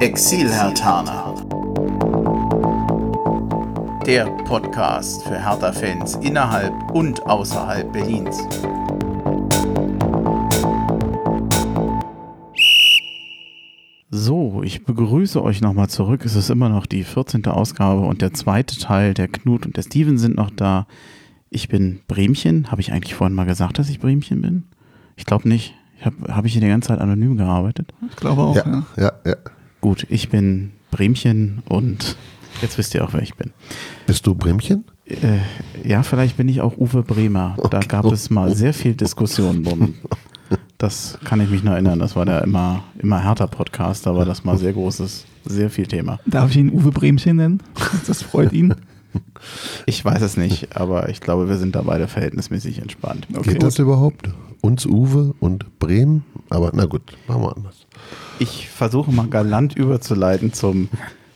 [0.00, 1.34] Exil-Hertaner.
[4.06, 8.38] Der Podcast für Hertha-Fans innerhalb und außerhalb Berlins.
[14.10, 16.24] So, ich begrüße euch nochmal zurück.
[16.24, 17.44] Es ist immer noch die 14.
[17.46, 19.12] Ausgabe und der zweite Teil.
[19.12, 20.86] Der Knut und der Steven sind noch da.
[21.50, 22.70] Ich bin Bremchen.
[22.70, 24.64] Habe ich eigentlich vorhin mal gesagt, dass ich Bremchen bin?
[25.16, 25.74] Ich glaube nicht.
[26.00, 27.92] Habe hab ich hier die ganze Zeit anonym gearbeitet?
[28.08, 28.84] Ich glaube auch, Ja, ja.
[28.96, 29.36] ja, ja.
[29.80, 32.16] Gut, ich bin Bremchen und
[32.62, 33.50] jetzt wisst ihr auch, wer ich bin.
[34.06, 34.84] Bist du Bremchen?
[35.06, 35.38] Äh,
[35.88, 37.56] ja, vielleicht bin ich auch Uwe Bremer.
[37.70, 37.86] Da Okay.
[37.88, 39.94] gab es mal sehr viel Diskussion drum.
[40.78, 41.98] Das kann ich mich noch erinnern.
[41.98, 44.06] Das war der immer, immer härter Podcast.
[44.06, 46.20] Da war das mal sehr großes, sehr viel Thema.
[46.26, 47.62] Darf ich ihn Uwe Bremchen nennen?
[48.06, 48.74] Das freut ihn.
[49.86, 53.26] Ich weiß es nicht, aber ich glaube, wir sind da beide verhältnismäßig entspannt.
[53.42, 54.28] Geht das überhaupt?
[54.60, 56.24] Uns Uwe und Bremen?
[56.50, 57.86] Aber na gut, machen wir anders.
[58.40, 60.88] Ich versuche mal galant überzuleiten zum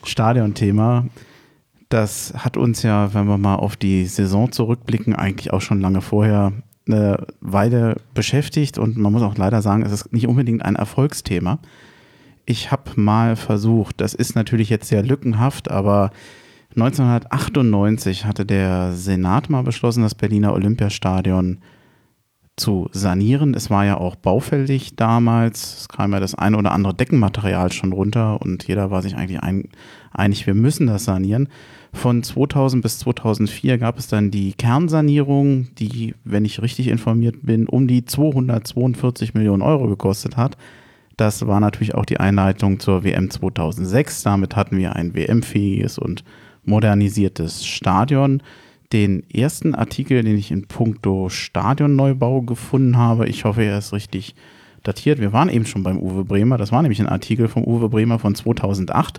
[0.05, 1.05] Stadionthema.
[1.91, 6.01] Das hat uns ja, wenn wir mal auf die Saison zurückblicken, eigentlich auch schon lange
[6.01, 6.55] vorher
[6.89, 11.59] eine Weile beschäftigt und man muss auch leider sagen, es ist nicht unbedingt ein Erfolgsthema.
[12.47, 16.11] Ich habe mal versucht, das ist natürlich jetzt sehr lückenhaft, aber
[16.71, 21.59] 1998 hatte der Senat mal beschlossen, das Berliner Olympiastadion
[22.57, 23.55] zu sanieren.
[23.55, 25.79] Es war ja auch baufällig damals.
[25.79, 29.41] Es kam ja das eine oder andere Deckenmaterial schon runter und jeder war sich eigentlich
[29.41, 29.69] ein,
[30.13, 31.49] einig, wir müssen das sanieren.
[31.93, 37.69] Von 2000 bis 2004 gab es dann die Kernsanierung, die, wenn ich richtig informiert bin,
[37.69, 40.57] um die 242 Millionen Euro gekostet hat.
[41.17, 44.23] Das war natürlich auch die Einleitung zur WM 2006.
[44.25, 46.25] Damit hatten wir ein WM-fähiges und
[46.65, 48.43] modernisiertes Stadion.
[48.95, 54.37] Den ersten Artikel, den ich in puncto Stadionneubau gefunden habe, ich hoffe, er ist richtig
[54.85, 55.19] datiert.
[55.19, 56.59] Wir waren eben schon beim Uwe Bremer.
[56.59, 59.19] Das war nämlich ein Artikel vom Uwe Bremer von 2008.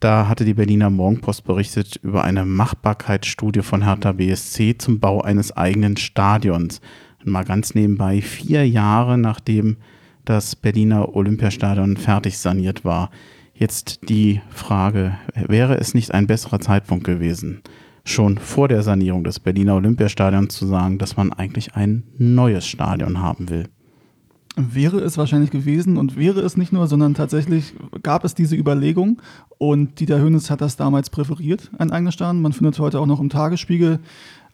[0.00, 5.56] Da hatte die Berliner Morgenpost berichtet über eine Machbarkeitsstudie von Hertha BSC zum Bau eines
[5.56, 6.82] eigenen Stadions.
[7.24, 9.78] Und mal ganz nebenbei, vier Jahre nachdem
[10.26, 13.10] das Berliner Olympiastadion fertig saniert war.
[13.54, 17.62] Jetzt die Frage, wäre es nicht ein besserer Zeitpunkt gewesen,
[18.10, 23.20] schon vor der Sanierung des Berliner Olympiastadions zu sagen, dass man eigentlich ein neues Stadion
[23.20, 23.68] haben will?
[24.56, 27.72] Wäre es wahrscheinlich gewesen und wäre es nicht nur, sondern tatsächlich
[28.02, 29.22] gab es diese Überlegung
[29.58, 32.42] und Dieter Hönes hat das damals präferiert, ein eigenes Stadion.
[32.42, 34.00] Man findet heute auch noch im Tagesspiegel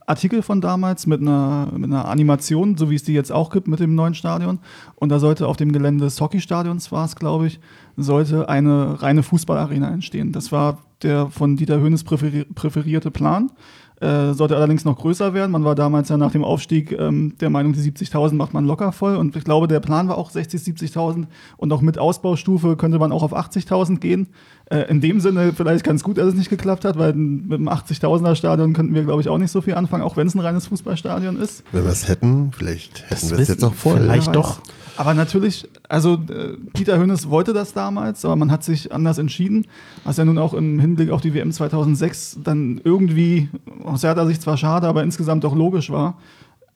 [0.07, 3.67] Artikel von damals mit einer, mit einer Animation, so wie es die jetzt auch gibt
[3.67, 4.61] mit dem neuen Stadion.
[4.95, 7.61] Und da sollte auf dem Gelände des Hockeystadions war es, glaube ich,
[7.97, 10.31] sollte eine reine Fußballarena entstehen.
[10.31, 13.51] Das war der von Dieter Hönes präferi präferierte Plan.
[13.99, 15.53] Äh, sollte allerdings noch größer werden.
[15.53, 18.93] Man war damals ja nach dem Aufstieg ähm, der Meinung, die 70.000 macht man locker
[18.93, 19.17] voll.
[19.17, 21.25] Und ich glaube, der Plan war auch 60.000, 70.000.
[21.57, 24.29] Und auch mit Ausbaustufe könnte man auch auf 80.000 gehen.
[24.69, 27.69] Äh, in dem Sinne vielleicht ganz gut, dass es nicht geklappt hat, weil mit einem
[27.69, 30.41] 80.000er Stadion könnten wir, glaube ich, auch nicht so viel anfangen, auch wenn es ein
[30.41, 31.63] reines Fußballstadion ist.
[31.71, 33.99] Wenn wir es hätten, vielleicht hätten wir es jetzt auch voll.
[33.99, 34.61] vielleicht doch.
[34.97, 39.67] Aber natürlich, also äh, Dieter Hönes wollte das damals, aber man hat sich anders entschieden,
[40.05, 43.49] was ja nun auch im Hinblick auf die WM 2006 dann irgendwie
[43.85, 46.19] aus Hertha Sicht zwar schade, aber insgesamt doch logisch war.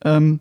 [0.03, 0.39] Ähm,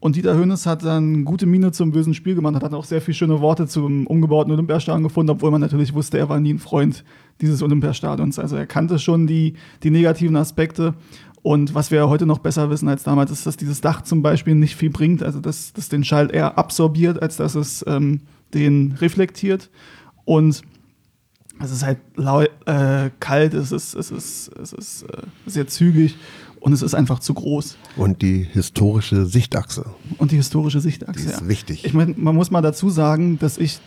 [0.00, 3.00] und Dieter Hönes hat dann gute Miene zum bösen Spiel gemacht, hat dann auch sehr
[3.00, 6.60] viele schöne Worte zum umgebauten Olympiastadion gefunden, obwohl man natürlich wusste, er war nie ein
[6.60, 7.04] Freund
[7.40, 8.38] dieses Olympiastadions.
[8.38, 10.94] Also er kannte schon die, die negativen Aspekte.
[11.42, 14.54] Und was wir heute noch besser wissen als damals, ist, dass dieses Dach zum Beispiel
[14.54, 18.20] nicht viel bringt, also dass das den Schall eher absorbiert, als dass es ähm,
[18.54, 19.70] den reflektiert.
[20.24, 20.62] Und
[21.60, 26.16] es ist halt lau äh, kalt, es ist, es ist, es ist äh, sehr zügig
[26.60, 27.76] und es ist einfach zu groß.
[27.96, 29.86] Und die historische Sichtachse,
[30.18, 31.28] Und die historische die Sichtachse.
[31.28, 31.48] ist ja.
[31.48, 31.84] wichtig.
[31.84, 33.78] Ich meine, man muss mal dazu sagen, dass ich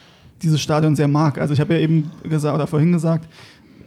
[0.42, 1.40] dieses Stadion sehr mag.
[1.40, 3.28] Also ich habe ja eben gesagt oder vorhin gesagt,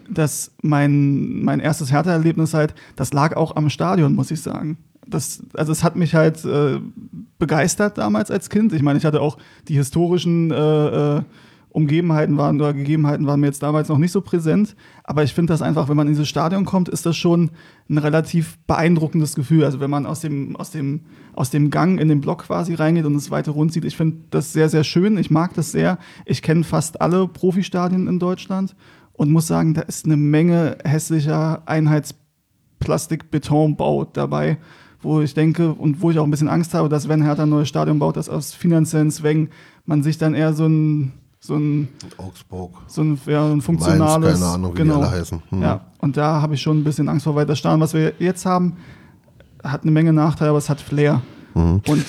[0.09, 4.79] dass mein, mein erstes Hertha-Erlebnis halt, das lag auch am Stadion, muss ich sagen.
[5.07, 6.79] Das, also es hat mich halt äh,
[7.39, 8.73] begeistert damals als Kind.
[8.73, 11.23] Ich meine, ich hatte auch die historischen äh, äh,
[11.75, 14.77] Umgebenheiten waren oder Gegebenheiten waren mir jetzt damals noch nicht so präsent.
[15.03, 17.51] Aber ich finde das einfach, wenn man in dieses Stadion kommt, ist das schon
[17.91, 19.65] ein relativ beeindruckendes Gefühl.
[19.65, 21.01] Also wenn man aus dem, aus dem,
[21.33, 23.85] aus dem Gang in den Block quasi reingeht und es weiter rund sieht.
[23.85, 25.19] Ich finde das sehr, sehr schön.
[25.19, 25.99] Ich mag das sehr.
[26.27, 28.77] Ich kenne fast alle Profistadien in Deutschland
[29.13, 34.59] und muss sagen, da ist eine Menge hässlicher Einheitsplastik-Betonbau dabei,
[35.03, 37.49] wo ich denke und wo ich auch ein bisschen Angst habe, dass wenn Hertha ein
[37.49, 39.49] neues Stadion baut, dass aus finanziellen Zwängen
[39.87, 41.15] man sich dann eher so ein
[41.47, 44.41] so ein, Augsburg, so ein, ja, ein Mainz, funktionales.
[44.41, 44.97] keine Ahnung, wie genau.
[44.97, 45.43] die alle heißen.
[45.51, 45.63] Hm.
[45.63, 48.15] Ja, und da habe ich schon ein bisschen Angst vor, weil das Stadion, was wir
[48.19, 48.79] jetzt haben,
[49.63, 51.21] hat eine Menge Nachteile, aber es hat Flair.
[51.55, 51.83] Mhm.
[51.87, 52.05] Und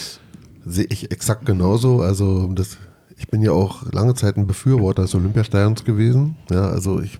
[0.65, 2.01] Sehe ich exakt genauso.
[2.01, 2.77] Also das
[3.17, 6.37] ich bin ja auch lange Zeit ein Befürworter des Olympiastadions gewesen.
[6.49, 7.19] Ja, also ich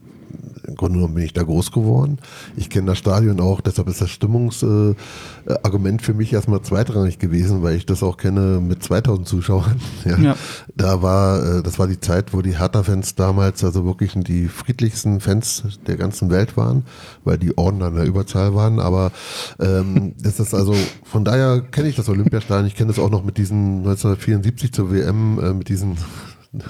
[0.67, 2.17] im Grunde genommen bin ich da groß geworden.
[2.55, 7.63] Ich kenne das Stadion auch, deshalb ist das Stimmungsargument äh, für mich erstmal zweitrangig gewesen,
[7.63, 9.75] weil ich das auch kenne mit 2000 Zuschauern.
[10.05, 10.17] Ja.
[10.17, 10.35] ja.
[10.75, 15.19] Da war, äh, das war die Zeit, wo die Hertha-Fans damals also wirklich die friedlichsten
[15.19, 16.83] Fans der ganzen Welt waren,
[17.23, 18.79] weil die Orden an der Überzahl waren.
[18.79, 19.11] Aber
[19.59, 22.67] ähm, das ist also, von daher kenne ich das Olympiastadion.
[22.67, 25.97] Ich kenne das auch noch mit diesen 1974 zur WM, äh, mit diesen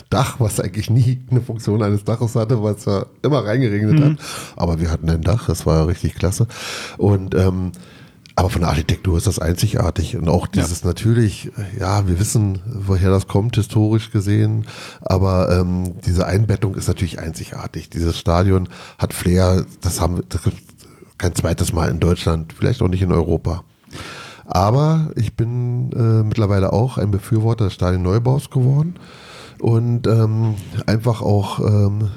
[0.10, 4.04] Dach, was eigentlich nie eine Funktion eines Daches hatte, weil es ja immer reingeregnet mhm.
[4.04, 4.18] hat.
[4.56, 6.48] Aber wir hatten ein Dach, das war richtig klasse.
[6.98, 7.72] Und ähm,
[8.38, 10.18] aber von der Architektur ist das einzigartig.
[10.18, 10.88] Und auch dieses ja.
[10.88, 14.66] natürlich, ja, wir wissen, woher das kommt, historisch gesehen.
[15.02, 17.90] Aber ähm, diese Einbettung ist natürlich einzigartig.
[17.90, 18.68] Dieses Stadion
[18.98, 20.24] hat Flair, das haben wir
[21.18, 23.64] kein zweites Mal in Deutschland, vielleicht auch nicht in Europa.
[24.46, 28.96] Aber ich bin äh, mittlerweile auch ein Befürworter des Stadionneubaus geworden
[29.60, 30.56] und ähm,
[30.86, 32.10] einfach auch ähm,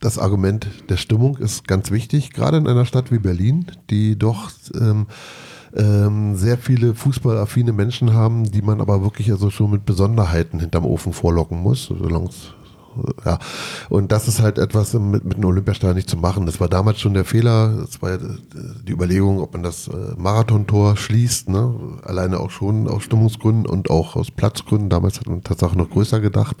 [0.00, 4.50] das Argument der Stimmung ist ganz wichtig, gerade in einer Stadt wie Berlin, die doch
[4.74, 5.06] ähm,
[5.76, 10.84] ähm, sehr viele fußballaffine Menschen haben, die man aber wirklich also schon mit Besonderheiten hinterm
[10.84, 12.54] Ofen vorlocken muss, solange es
[13.24, 13.38] ja.
[13.88, 16.46] Und das ist halt etwas mit, mit dem Olympiastadion nicht zu machen.
[16.46, 17.76] Das war damals schon der Fehler.
[17.78, 21.48] Das war die Überlegung, ob man das äh, Marathontor schließt.
[21.48, 21.74] Ne?
[22.02, 24.90] Alleine auch schon aus Stimmungsgründen und auch aus Platzgründen.
[24.90, 26.56] Damals hat man tatsächlich noch größer gedacht.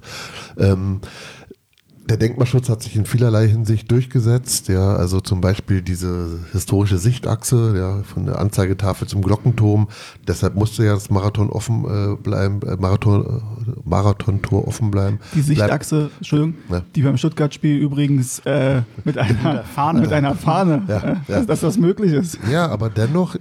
[0.58, 1.00] Ähm,
[2.10, 4.68] der Denkmalschutz hat sich in vielerlei Hinsicht durchgesetzt.
[4.68, 9.86] Ja, also zum Beispiel diese historische Sichtachse, ja, von der Anzeigetafel zum Glockenturm.
[10.26, 15.20] Deshalb musste ja das Marathon offen äh, bleiben, äh, Marathon, äh, Marathontor offen bleiben.
[15.34, 16.82] Die Sichtachse, Bleib Entschuldigung, ja.
[16.96, 21.44] die beim Stuttgart-Spiel übrigens äh, mit einer Fahne, mit einer Fahne, ja, ja.
[21.44, 22.38] Dass, das möglich ist.
[22.50, 23.38] Ja, aber dennoch, äh,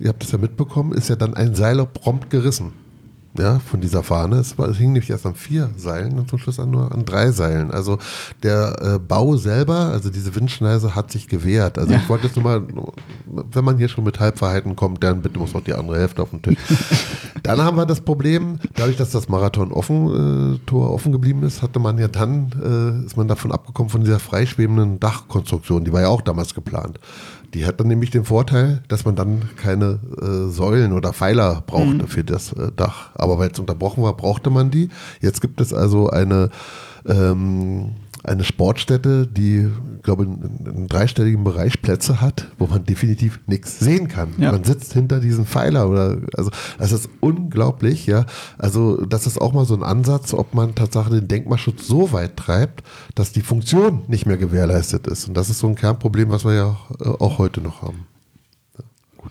[0.00, 2.81] ihr habt es ja mitbekommen, ist ja dann ein Seil prompt gerissen
[3.38, 4.36] ja, von dieser Fahne.
[4.36, 7.04] Es, war, es hing nämlich erst an vier Seilen und zum Schluss an nur an
[7.04, 7.70] drei Seilen.
[7.70, 7.98] Also
[8.42, 11.78] der äh, Bau selber, also diese Windschneise hat sich gewehrt.
[11.78, 11.98] Also ja.
[11.98, 12.62] ich wollte jetzt nur mal,
[13.26, 16.30] wenn man hier schon mit Halbverhalten kommt, dann bitte muss noch die andere Hälfte auf
[16.30, 16.58] den Tisch.
[17.42, 21.62] dann haben wir das Problem, dadurch, dass das Marathon offen, äh, Tor offen geblieben ist,
[21.62, 26.02] hatte man ja dann, äh, ist man davon abgekommen von dieser freischwebenden Dachkonstruktion, die war
[26.02, 27.00] ja auch damals geplant.
[27.54, 32.04] Die hat dann nämlich den Vorteil, dass man dann keine äh, Säulen oder Pfeiler brauchte
[32.04, 32.08] mhm.
[32.08, 33.10] für das äh, Dach.
[33.14, 34.88] Aber weil es unterbrochen war, brauchte man die.
[35.20, 36.50] Jetzt gibt es also eine
[37.06, 39.68] ähm, eine Sportstätte, die,
[40.02, 44.34] glaube ich, in einem dreistelligen Bereich Plätze hat, wo man definitiv nichts sehen kann.
[44.38, 44.52] Ja.
[44.52, 48.24] Man sitzt hinter diesem Pfeiler oder, also, das ist unglaublich, ja.
[48.58, 52.36] Also, das ist auch mal so ein Ansatz, ob man tatsächlich den Denkmalschutz so weit
[52.36, 52.84] treibt,
[53.16, 55.26] dass die Funktion nicht mehr gewährleistet ist.
[55.26, 56.76] Und das ist so ein Kernproblem, was wir ja
[57.18, 58.06] auch heute noch haben.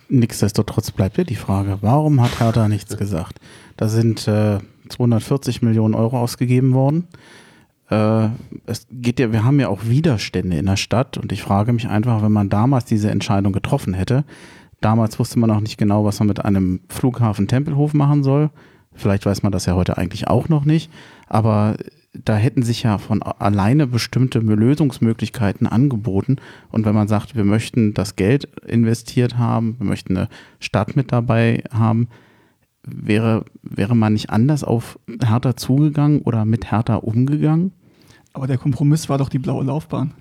[0.08, 3.40] Nichtsdestotrotz bleibt ja die Frage, warum hat Hertha nichts gesagt?
[3.76, 4.58] Da sind äh,
[4.88, 7.08] 240 Millionen Euro ausgegeben worden
[7.92, 8.30] äh,
[8.66, 11.88] es geht ja, wir haben ja auch Widerstände in der Stadt und ich frage mich
[11.88, 14.24] einfach, wenn man damals diese Entscheidung getroffen hätte,
[14.80, 18.50] damals wusste man noch nicht genau, was man mit einem Flughafen Tempelhof machen soll.
[18.94, 20.90] Vielleicht weiß man das ja heute eigentlich auch noch nicht,
[21.28, 21.76] aber
[22.12, 26.36] da hätten sich ja von alleine bestimmte Lösungsmöglichkeiten angeboten.
[26.70, 30.28] Und wenn man sagt, wir möchten das Geld investiert haben, wir möchten eine
[30.60, 32.08] Stadt mit dabei haben,
[32.82, 37.72] wäre, wäre man nicht anders auf Hertha zugegangen oder mit Hertha umgegangen?
[38.34, 40.14] Aber der Kompromiss war doch die blaue Laufbahn.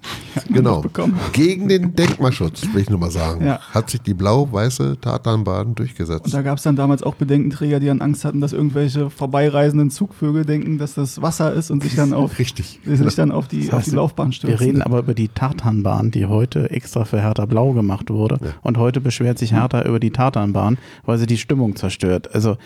[0.50, 0.84] Genau.
[1.32, 3.60] Gegen den Denkmalschutz, will ich nur mal sagen, ja.
[3.74, 6.26] hat sich die blau-weiße Tatanbahn durchgesetzt.
[6.26, 9.92] Und da gab es dann damals auch Bedenkenträger, die dann Angst hatten, dass irgendwelche vorbeireisenden
[9.92, 12.80] Zugvögel denken, dass das Wasser ist und sich dann auf, Richtig.
[12.86, 14.60] Sich dann auf, die, das heißt, auf die Laufbahn stürzen.
[14.60, 18.40] Wir reden aber über die Tartanbahn, die heute extra für Hertha blau gemacht wurde.
[18.42, 18.52] Ja.
[18.62, 22.34] Und heute beschwert sich Hertha über die Tartanbahn, weil sie die Stimmung zerstört.
[22.34, 22.58] Also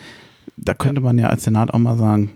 [0.57, 2.31] da könnte man ja als Senat auch mal sagen,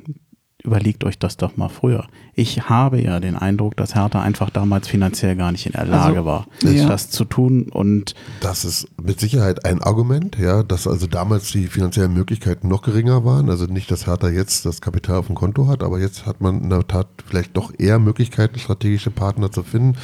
[0.63, 2.07] überlegt euch das doch mal früher.
[2.33, 6.17] Ich habe ja den Eindruck, dass Hertha einfach damals finanziell gar nicht in der Lage
[6.17, 6.87] also, war, ja.
[6.87, 11.67] das zu tun und das ist mit Sicherheit ein Argument, ja, dass also damals die
[11.67, 13.49] finanziellen Möglichkeiten noch geringer waren.
[13.49, 16.63] Also nicht, dass Hertha jetzt das Kapital auf dem Konto hat, aber jetzt hat man
[16.63, 19.97] in der Tat vielleicht doch eher Möglichkeiten, strategische Partner zu finden.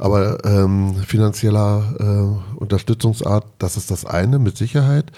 [0.00, 5.12] Aber ähm, finanzieller äh, Unterstützungsart, das ist das eine mit Sicherheit.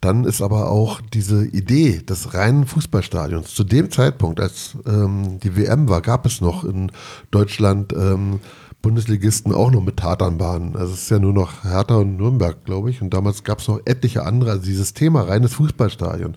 [0.00, 3.52] Dann ist aber auch diese Idee des reinen Fußballstadions.
[3.52, 6.92] Zu dem Zeitpunkt, als ähm, die WM war, gab es noch in
[7.32, 8.38] Deutschland ähm,
[8.80, 10.76] Bundesligisten auch noch mit Tatanbahnen.
[10.76, 13.02] Also es ist ja nur noch Hertha und Nürnberg, glaube ich.
[13.02, 14.52] Und damals gab es noch etliche andere.
[14.52, 16.34] Also dieses Thema reines Fußballstadion,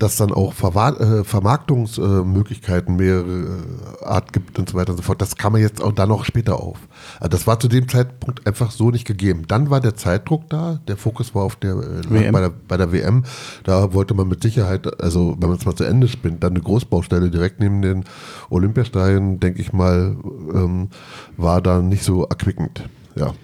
[0.00, 3.62] das dann auch Verwa äh, Vermarktungsmöglichkeiten mehrere
[4.02, 6.08] äh, Art gibt und so weiter und so fort, das kam man jetzt auch dann
[6.08, 6.78] noch später auf.
[7.20, 9.44] Also das war zu dem Zeitpunkt einfach so nicht gegeben.
[9.46, 12.90] Dann war der Zeitdruck da, der Fokus war auf der, äh, bei, der bei der
[12.90, 13.22] WM.
[13.62, 16.60] Da wollte man mit Sicherheit, also wenn man es mal zu Ende spinnt, dann eine
[16.60, 18.04] Großbaustelle direkt neben den
[18.50, 20.16] Olympiastadien, denke ich mal,
[20.52, 20.88] ähm,
[21.36, 22.88] war dann nicht so erquickend.
[23.16, 23.34] Ja.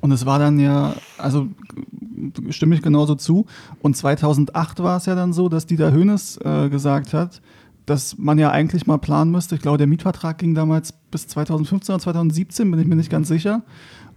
[0.00, 1.48] Und es war dann ja, also
[2.50, 3.46] stimme ich genauso zu.
[3.80, 7.40] Und 2008 war es ja dann so, dass Dieter Höhnes äh, gesagt hat,
[7.86, 9.54] dass man ja eigentlich mal planen müsste.
[9.54, 13.28] Ich glaube, der Mietvertrag ging damals bis 2015 oder 2017, bin ich mir nicht ganz
[13.28, 13.62] sicher.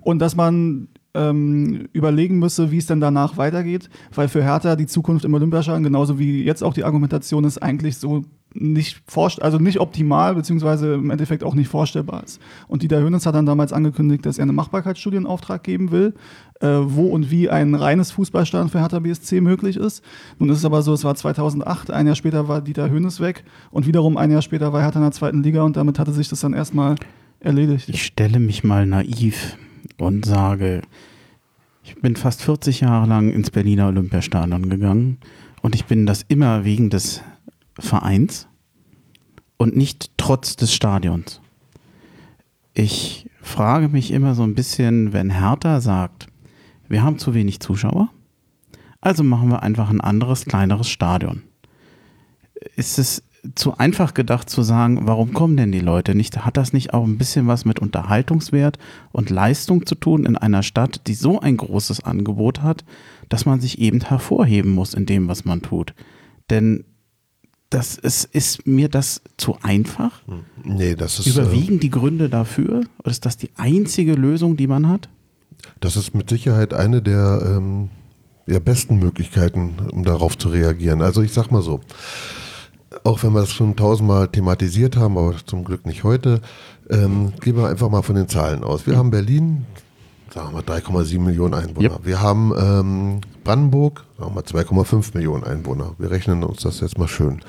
[0.01, 4.85] Und dass man ähm, überlegen müsse, wie es denn danach weitergeht, weil für Hertha die
[4.85, 8.23] Zukunft im Olympiastadion, genauso wie jetzt auch die Argumentation ist, eigentlich so
[8.55, 9.03] nicht
[9.41, 12.39] also nicht optimal, beziehungsweise im Endeffekt auch nicht vorstellbar ist.
[12.67, 16.13] Und Dieter Hönes hat dann damals angekündigt, dass er eine Machbarkeitsstudie in Auftrag geben will,
[16.61, 20.03] äh, wo und wie ein reines Fußballstadion für Hertha BSC möglich ist.
[20.39, 23.43] Nun ist es aber so, es war 2008, ein Jahr später war Dieter Hönes weg
[23.71, 26.29] und wiederum ein Jahr später war Hertha in der zweiten Liga und damit hatte sich
[26.29, 26.95] das dann erstmal
[27.41, 27.89] erledigt.
[27.89, 29.57] Ich stelle mich mal naiv
[29.97, 30.81] und sage,
[31.83, 35.17] ich bin fast 40 Jahre lang ins Berliner Olympiastadion gegangen
[35.61, 37.21] und ich bin das immer wegen des
[37.79, 38.47] Vereins
[39.57, 41.41] und nicht trotz des Stadions.
[42.73, 46.27] Ich frage mich immer so ein bisschen, wenn Hertha sagt,
[46.87, 48.09] wir haben zu wenig Zuschauer,
[49.01, 51.43] also machen wir einfach ein anderes, kleineres Stadion.
[52.75, 56.43] Ist es zu einfach gedacht zu sagen, warum kommen denn die Leute nicht?
[56.43, 58.79] Hat das nicht auch ein bisschen was mit Unterhaltungswert
[59.11, 62.83] und Leistung zu tun in einer Stadt, die so ein großes Angebot hat,
[63.29, 65.93] dass man sich eben hervorheben muss in dem, was man tut?
[66.49, 66.85] Denn
[67.75, 70.21] das ist, ist mir das zu einfach?
[70.63, 71.27] Nee, das ist.
[71.27, 72.85] Überwiegen äh, die Gründe dafür?
[72.99, 75.09] Oder ist das die einzige Lösung, die man hat?
[75.81, 77.89] Das ist mit Sicherheit eine der, ähm,
[78.47, 81.01] der besten Möglichkeiten, um darauf zu reagieren.
[81.01, 81.81] Also ich sag mal so,
[83.03, 86.39] auch wenn wir das schon tausendmal thematisiert haben, aber zum Glück nicht heute,
[86.89, 88.87] ähm, gehen wir einfach mal von den Zahlen aus.
[88.87, 89.65] Wir haben Berlin,
[90.35, 91.91] sagen wir 3,7 Millionen Einwohner.
[91.91, 91.99] Yep.
[92.03, 95.95] Wir haben ähm, Brandenburg, sagen wir 2,5 Millionen Einwohner.
[95.97, 97.39] Wir rechnen uns das jetzt mal schön.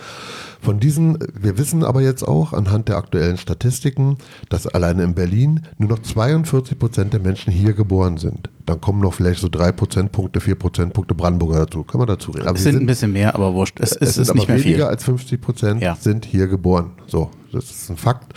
[0.62, 5.62] Von diesen, wir wissen aber jetzt auch anhand der aktuellen Statistiken, dass alleine in Berlin
[5.78, 8.50] nur noch 42 Prozent der Menschen hier geboren sind.
[8.64, 11.82] Dann kommen noch vielleicht so drei Prozentpunkte, vier Prozentpunkte Brandenburger dazu.
[11.82, 12.46] Können wir dazu reden.
[12.46, 13.78] Aber es sind, sind, ein bisschen mehr, aber wurscht.
[13.80, 14.84] Es, es, es ist nicht mehr weniger viel.
[14.84, 15.96] als 50 Prozent ja.
[15.96, 16.92] sind hier geboren.
[17.06, 18.32] So, das ist ein Fakt.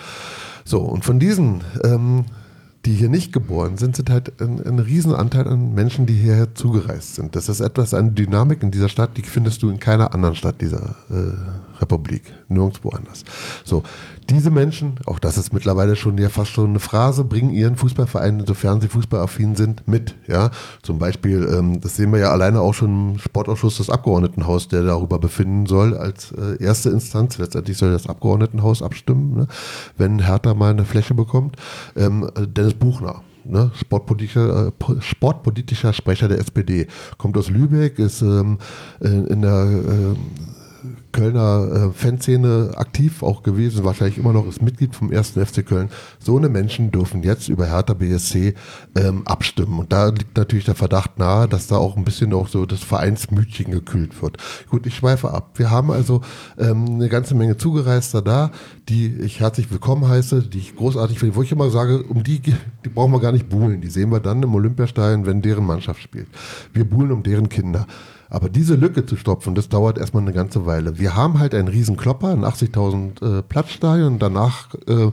[0.65, 2.25] So, und von diesen ähm,
[2.85, 7.15] die hier nicht geboren sind, sind halt ein, ein Riesenanteil an Menschen, die hierher zugereist
[7.15, 7.35] sind.
[7.35, 10.61] Das ist etwas, eine Dynamik in dieser Stadt, die findest du in keiner anderen Stadt
[10.61, 13.23] dieser äh, Republik, nirgendwo anders.
[13.63, 13.83] So,
[14.29, 18.41] diese Menschen, auch das ist mittlerweile schon ja fast schon eine Phrase, bringen ihren Fußballverein,
[18.41, 20.15] insofern sie fußballaffin sind, mit.
[20.27, 20.51] Ja,
[20.83, 24.83] zum Beispiel, ähm, das sehen wir ja alleine auch schon im Sportausschuss des Abgeordnetenhaus, der
[24.83, 27.37] darüber befinden soll als äh, erste Instanz.
[27.37, 29.47] Letztendlich soll das Abgeordnetenhaus abstimmen, ne,
[29.97, 31.55] wenn Hertha mal eine Fläche bekommt.
[31.95, 36.87] Ähm, Dennis Buchner, ne, sportpolitischer, äh, sportpolitischer Sprecher der SPD.
[37.17, 38.59] Kommt aus Lübeck, ist ähm,
[38.99, 40.15] in, in der äh,
[41.11, 45.31] Kölner äh, Fanszene aktiv auch gewesen, wahrscheinlich immer noch ist Mitglied vom 1.
[45.31, 45.89] FC Köln.
[46.19, 48.53] So eine Menschen dürfen jetzt über Hertha BSC
[48.95, 49.79] ähm, abstimmen.
[49.79, 52.83] Und da liegt natürlich der Verdacht nahe, dass da auch ein bisschen auch so das
[52.83, 54.37] Vereinsmütchen gekühlt wird.
[54.69, 55.51] Gut, ich schweife ab.
[55.55, 56.21] Wir haben also
[56.57, 58.51] ähm, eine ganze Menge Zugereister da,
[58.87, 62.39] die ich herzlich willkommen heiße, die ich großartig finde, wo ich immer sage, um die,
[62.39, 63.81] die brauchen wir gar nicht buhlen.
[63.81, 66.27] Die sehen wir dann im Olympiastadion, wenn deren Mannschaft spielt.
[66.73, 67.87] Wir buhlen um deren Kinder.
[68.29, 70.99] Aber diese Lücke zu stopfen, das dauert erstmal eine ganze Weile.
[70.99, 74.19] Wir haben halt einen riesen Klopper, ein 80.000 äh, Platzstadion.
[74.19, 75.11] Danach äh,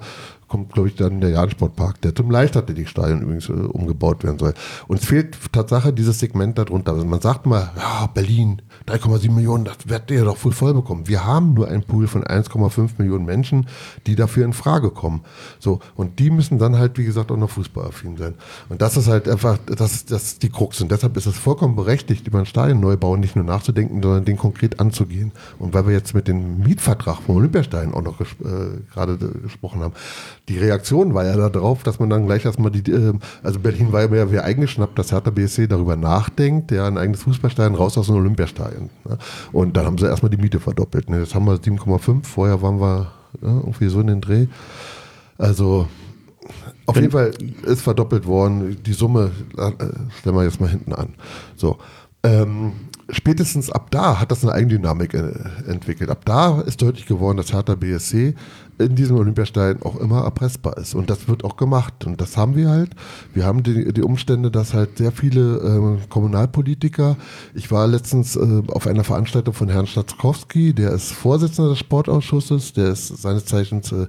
[0.48, 4.54] kommt, glaube ich, dann der Jahn-Sportpark, der zum Leichtathletikstadion übrigens äh, umgebaut werden soll.
[4.86, 6.92] Uns fehlt Tatsache dieses Segment darunter.
[6.92, 11.08] Also man sagt mal, ja, Berlin, 3,7 Millionen, das werdet ihr doch wohl voll bekommen.
[11.08, 13.66] Wir haben nur einen Pool von 1,5 Millionen Menschen,
[14.06, 15.22] die dafür in Frage kommen.
[15.58, 18.34] So, und die müssen dann halt, wie gesagt, auch noch fußballaffin sein.
[18.68, 20.80] Und das ist halt einfach, das, das ist die Krux.
[20.80, 24.78] Und deshalb ist es vollkommen berechtigt, über einen Stadionneubau nicht nur nachzudenken, sondern den konkret
[24.80, 25.32] anzugehen.
[25.58, 29.38] Und weil wir jetzt mit dem Mietvertrag vom Olympiastadion auch noch ges äh, gerade äh,
[29.42, 29.94] gesprochen haben,
[30.48, 34.02] die Reaktion war ja darauf, dass man dann gleich erstmal die, äh, also Berlin war
[34.02, 38.16] ja wie eingeschnappt, dass Hertha BSC darüber nachdenkt, ja, ein eigenes Fußballstadion raus aus dem
[38.16, 38.75] Olympiastadion.
[38.80, 39.18] Ne?
[39.52, 41.10] Und dann haben sie erstmal die Miete verdoppelt.
[41.10, 41.20] Ne?
[41.20, 44.46] Jetzt haben wir 7,5, vorher waren wir ja, irgendwie so in den Dreh.
[45.38, 45.88] Also
[46.86, 47.32] auf jeden Fall
[47.64, 48.76] ist verdoppelt worden.
[48.82, 49.72] Die Summe äh,
[50.20, 51.14] stellen wir jetzt mal hinten an.
[51.56, 51.78] So.
[52.22, 52.72] Ähm,
[53.10, 55.32] spätestens ab da hat das eine Eigendynamik äh,
[55.68, 56.10] entwickelt.
[56.10, 58.34] Ab da ist deutlich geworden, dass Hertha BSC
[58.78, 60.94] in diesem Olympiastadion auch immer erpressbar ist.
[60.94, 62.04] Und das wird auch gemacht.
[62.04, 62.90] Und das haben wir halt.
[63.32, 67.16] Wir haben die, die Umstände, dass halt sehr viele äh, Kommunalpolitiker,
[67.54, 72.72] ich war letztens äh, auf einer Veranstaltung von Herrn Statzkowski, der ist Vorsitzender des Sportausschusses,
[72.72, 74.06] der ist seines Zeichens äh,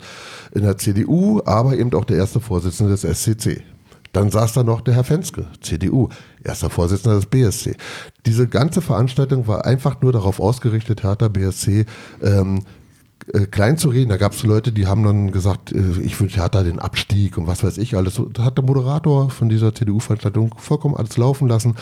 [0.54, 3.64] in der CDU, aber eben auch der erste Vorsitzende des SCC.
[4.14, 6.10] Dann saß da noch der Herr Fenske, CDU,
[6.44, 7.76] erster Vorsitzender des BSC.
[8.26, 11.86] Diese ganze Veranstaltung war einfach nur darauf ausgerichtet, Hertha BSC
[12.24, 12.64] ähm,
[13.34, 14.10] äh, klein zu reden.
[14.10, 17.48] Da gab es Leute, die haben dann gesagt, äh, ich wünsche Hertha den Abstieg und
[17.48, 18.22] was weiß ich alles.
[18.34, 21.76] Da hat der Moderator von dieser CDU-Veranstaltung vollkommen alles laufen lassen.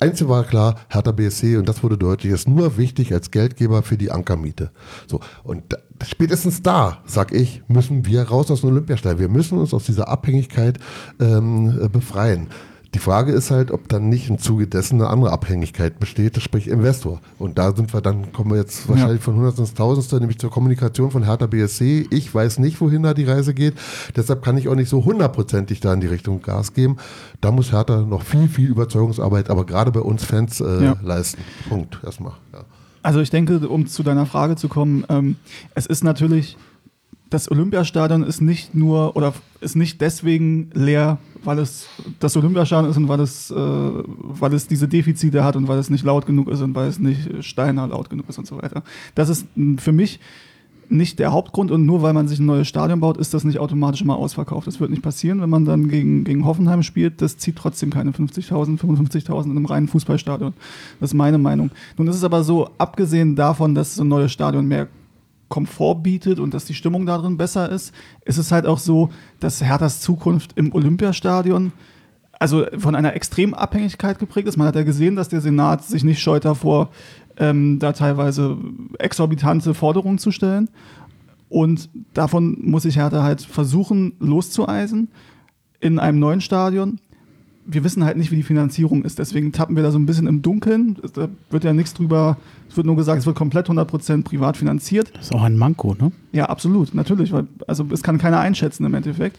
[0.00, 3.98] Einzige war klar, Hertha BSC, und das wurde deutlich, ist nur wichtig als Geldgeber für
[3.98, 4.70] die Ankermiete.
[5.06, 9.20] So, und da, spätestens da, sag ich, müssen wir raus aus dem Olympiastadion.
[9.20, 10.78] Wir müssen uns aus dieser Abhängigkeit
[11.20, 12.48] ähm, befreien.
[12.94, 16.66] Die Frage ist halt, ob dann nicht im Zuge dessen eine andere Abhängigkeit besteht, sprich
[16.66, 17.20] Investor.
[17.38, 19.24] Und da sind wir dann, kommen wir jetzt wahrscheinlich ja.
[19.24, 22.08] von Hundertsten ins Tausendste, nämlich zur Kommunikation von Hertha BSC.
[22.10, 23.74] Ich weiß nicht, wohin da die Reise geht.
[24.16, 26.96] Deshalb kann ich auch nicht so hundertprozentig da in die Richtung Gas geben.
[27.40, 30.96] Da muss Hertha noch viel, viel Überzeugungsarbeit, aber gerade bei uns Fans äh, ja.
[31.00, 31.42] leisten.
[31.68, 32.00] Punkt.
[32.04, 32.32] Erstmal.
[32.52, 32.64] Ja.
[33.02, 35.36] Also ich denke, um zu deiner Frage zu kommen, ähm,
[35.74, 36.56] es ist natürlich
[37.30, 42.96] das Olympiastadion ist nicht nur oder ist nicht deswegen leer, weil es das Olympiastadion ist
[42.96, 46.48] und weil es, äh, weil es diese Defizite hat und weil es nicht laut genug
[46.48, 48.82] ist und weil es nicht Steiner laut genug ist und so weiter.
[49.14, 49.46] Das ist
[49.78, 50.18] für mich
[50.90, 53.60] nicht der Hauptgrund und nur weil man sich ein neues Stadion baut, ist das nicht
[53.60, 54.66] automatisch mal ausverkauft.
[54.66, 57.22] Das wird nicht passieren, wenn man dann gegen, gegen Hoffenheim spielt.
[57.22, 60.52] Das zieht trotzdem keine 50.000, 55.000 in einem reinen Fußballstadion.
[60.98, 61.70] Das ist meine Meinung.
[61.96, 64.88] Nun ist es aber so, abgesehen davon, dass so ein neues Stadion mehr
[65.50, 67.92] Komfort bietet und dass die Stimmung darin besser ist,
[68.24, 71.72] ist es halt auch so, dass Herthas Zukunft im Olympiastadion
[72.38, 74.56] also von einer extremen Abhängigkeit geprägt ist.
[74.56, 76.88] Man hat ja gesehen, dass der Senat sich nicht scheut davor,
[77.36, 78.56] ähm, da teilweise
[78.98, 80.70] exorbitante Forderungen zu stellen.
[81.50, 85.08] Und davon muss sich Hertha halt versuchen loszueisen
[85.80, 87.00] in einem neuen Stadion
[87.66, 89.18] wir wissen halt nicht, wie die Finanzierung ist.
[89.18, 90.96] Deswegen tappen wir da so ein bisschen im Dunkeln.
[91.14, 92.36] Da wird ja nichts drüber,
[92.68, 95.12] es wird nur gesagt, es wird komplett 100% privat finanziert.
[95.14, 96.12] Das ist auch ein Manko, ne?
[96.32, 97.32] Ja, absolut, natürlich.
[97.32, 99.38] Weil, also es kann keiner einschätzen im Endeffekt.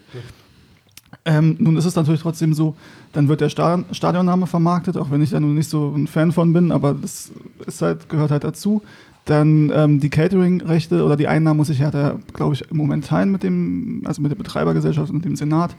[1.25, 2.75] Ähm, nun ist es natürlich trotzdem so,
[3.13, 6.51] dann wird der Stadionname vermarktet, auch wenn ich da nun nicht so ein Fan von
[6.51, 7.31] bin, aber das
[7.67, 8.81] ist halt, gehört halt dazu.
[9.25, 13.31] Dann ähm, die Catering-Rechte oder die Einnahmen muss ich ja, glaube ich, im Moment teilen
[13.31, 15.75] mit dem, also mit der Betreibergesellschaft und dem Senat.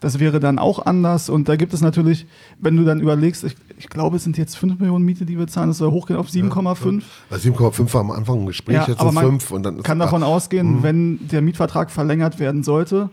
[0.00, 1.28] Das wäre dann auch anders.
[1.30, 2.26] Und da gibt es natürlich,
[2.58, 5.46] wenn du dann überlegst, ich, ich glaube, es sind jetzt 5 Millionen Miete, die wir
[5.46, 7.02] zahlen, das soll hochgehen auf 7,5.
[7.30, 9.50] Ja, 7,5 war am Anfang ein Gespräch, ja, jetzt sind es 5.
[9.50, 10.82] Und dann kann davon ausgehen, mhm.
[10.82, 13.10] wenn der Mietvertrag verlängert werden sollte,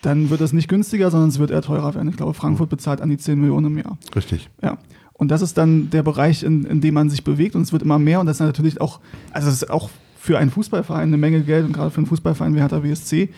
[0.00, 2.08] dann wird es nicht günstiger, sondern es wird eher teurer werden.
[2.08, 2.76] Ich glaube, Frankfurt mhm.
[2.76, 3.98] bezahlt an die 10 Millionen im Jahr.
[4.16, 4.48] Richtig.
[4.62, 4.78] Ja.
[5.12, 7.82] Und das ist dann der Bereich, in, in dem man sich bewegt und es wird
[7.82, 8.98] immer mehr und das ist natürlich auch,
[9.32, 12.54] also es ist auch für einen Fußballverein eine Menge Geld und gerade für einen Fußballverein
[12.54, 13.28] wie Hertha BSC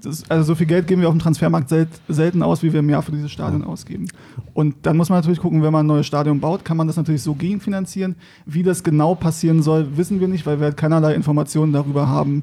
[0.00, 2.80] das, also so viel Geld geben wir auf dem Transfermarkt sel selten aus, wie wir
[2.80, 4.08] im Jahr für dieses Stadion ausgeben.
[4.52, 6.96] Und dann muss man natürlich gucken, wenn man ein neues Stadion baut, kann man das
[6.96, 8.16] natürlich so gegenfinanzieren.
[8.46, 12.42] Wie das genau passieren soll, wissen wir nicht, weil wir halt keinerlei Informationen darüber haben,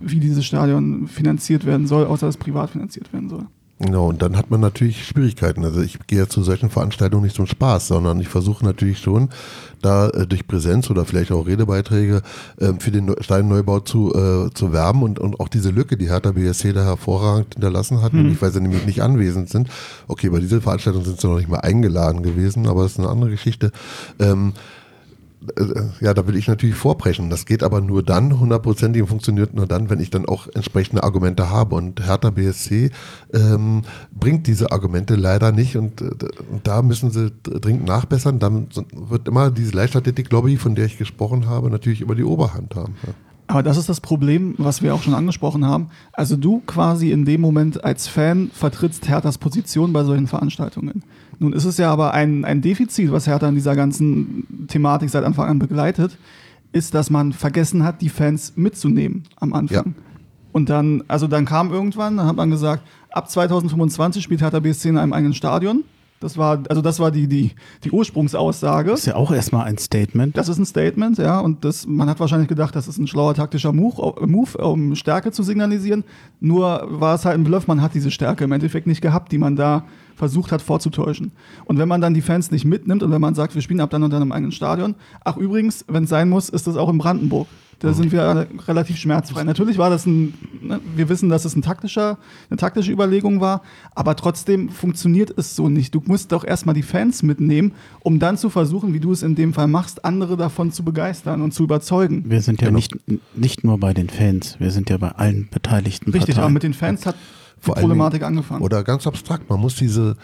[0.00, 3.46] wie dieses Stadion finanziert werden soll, außer dass es privat finanziert werden soll.
[3.82, 5.64] Genau, und dann hat man natürlich Schwierigkeiten.
[5.64, 9.30] Also ich gehe ja zu solchen Veranstaltungen nicht zum Spaß, sondern ich versuche natürlich schon,
[9.80, 12.22] da äh, durch Präsenz oder vielleicht auch Redebeiträge
[12.60, 16.30] äh, für den Stadionneubau zu, äh, zu werben und, und auch diese Lücke, die Hertha
[16.30, 18.22] BSC da hervorragend hinterlassen hat, hm.
[18.22, 19.68] nämlich weil sie nämlich nicht anwesend sind.
[20.06, 23.08] Okay, bei dieser Veranstaltung sind sie noch nicht mal eingeladen gewesen, aber das ist eine
[23.08, 23.72] andere Geschichte.
[24.20, 24.81] Ähm, äh,
[26.00, 27.30] ja, da will ich natürlich vorbrechen.
[27.30, 31.50] Das geht aber nur dann, hundertprozentig funktioniert nur dann, wenn ich dann auch entsprechende Argumente
[31.50, 31.74] habe.
[31.74, 32.90] Und Hertha BSC
[33.32, 36.10] ähm, bringt diese Argumente leider nicht und, äh,
[36.50, 38.38] und, da müssen sie dringend nachbessern.
[38.38, 42.94] Dann wird immer diese Leichtathletik-Lobby, von der ich gesprochen habe, natürlich über die Oberhand haben.
[43.06, 43.14] Ja.
[43.52, 45.90] Aber das ist das Problem, was wir auch schon angesprochen haben.
[46.14, 51.02] Also du quasi in dem Moment als Fan vertrittst Herthas Position bei solchen Veranstaltungen.
[51.38, 55.22] Nun ist es ja aber ein, ein Defizit, was Hertha in dieser ganzen Thematik seit
[55.22, 56.16] Anfang an begleitet,
[56.72, 59.94] ist, dass man vergessen hat, die Fans mitzunehmen am Anfang.
[59.96, 60.02] Ja.
[60.52, 64.88] Und dann, also dann kam irgendwann, dann hat man gesagt, ab 2025 spielt Hertha BSC
[64.88, 65.84] in einem eigenen Stadion.
[66.22, 67.50] Das war, also das war die, die,
[67.82, 68.90] die Ursprungsaussage.
[68.90, 70.36] Das ist ja auch erstmal ein Statement.
[70.36, 71.40] Das ist ein Statement, ja.
[71.40, 75.32] Und das, man hat wahrscheinlich gedacht, das ist ein schlauer taktischer Move, Move, um Stärke
[75.32, 76.04] zu signalisieren.
[76.40, 79.38] Nur war es halt ein Bluff, man hat diese Stärke im Endeffekt nicht gehabt, die
[79.38, 81.32] man da versucht hat vorzutäuschen.
[81.64, 83.90] Und wenn man dann die Fans nicht mitnimmt und wenn man sagt, wir spielen ab
[83.90, 86.88] dann und dann im eigenen Stadion, ach übrigens, wenn es sein muss, ist das auch
[86.90, 87.48] in Brandenburg.
[87.82, 87.94] Da mhm.
[87.94, 89.42] sind wir relativ schmerzfrei.
[89.42, 92.16] Natürlich war das ein, ne, wir wissen, dass es ein taktischer,
[92.48, 93.62] eine taktische Überlegung war,
[93.96, 95.92] aber trotzdem funktioniert es so nicht.
[95.92, 99.34] Du musst doch erstmal die Fans mitnehmen, um dann zu versuchen, wie du es in
[99.34, 102.22] dem Fall machst, andere davon zu begeistern und zu überzeugen.
[102.28, 102.76] Wir sind ja genau.
[102.76, 102.94] nicht,
[103.34, 106.44] nicht nur bei den Fans, wir sind ja bei allen beteiligten Richtig, Parteien.
[106.44, 107.16] aber mit den Fans hat
[107.66, 108.62] die Problematik Dingen, angefangen.
[108.62, 110.16] Oder ganz abstrakt, man muss diese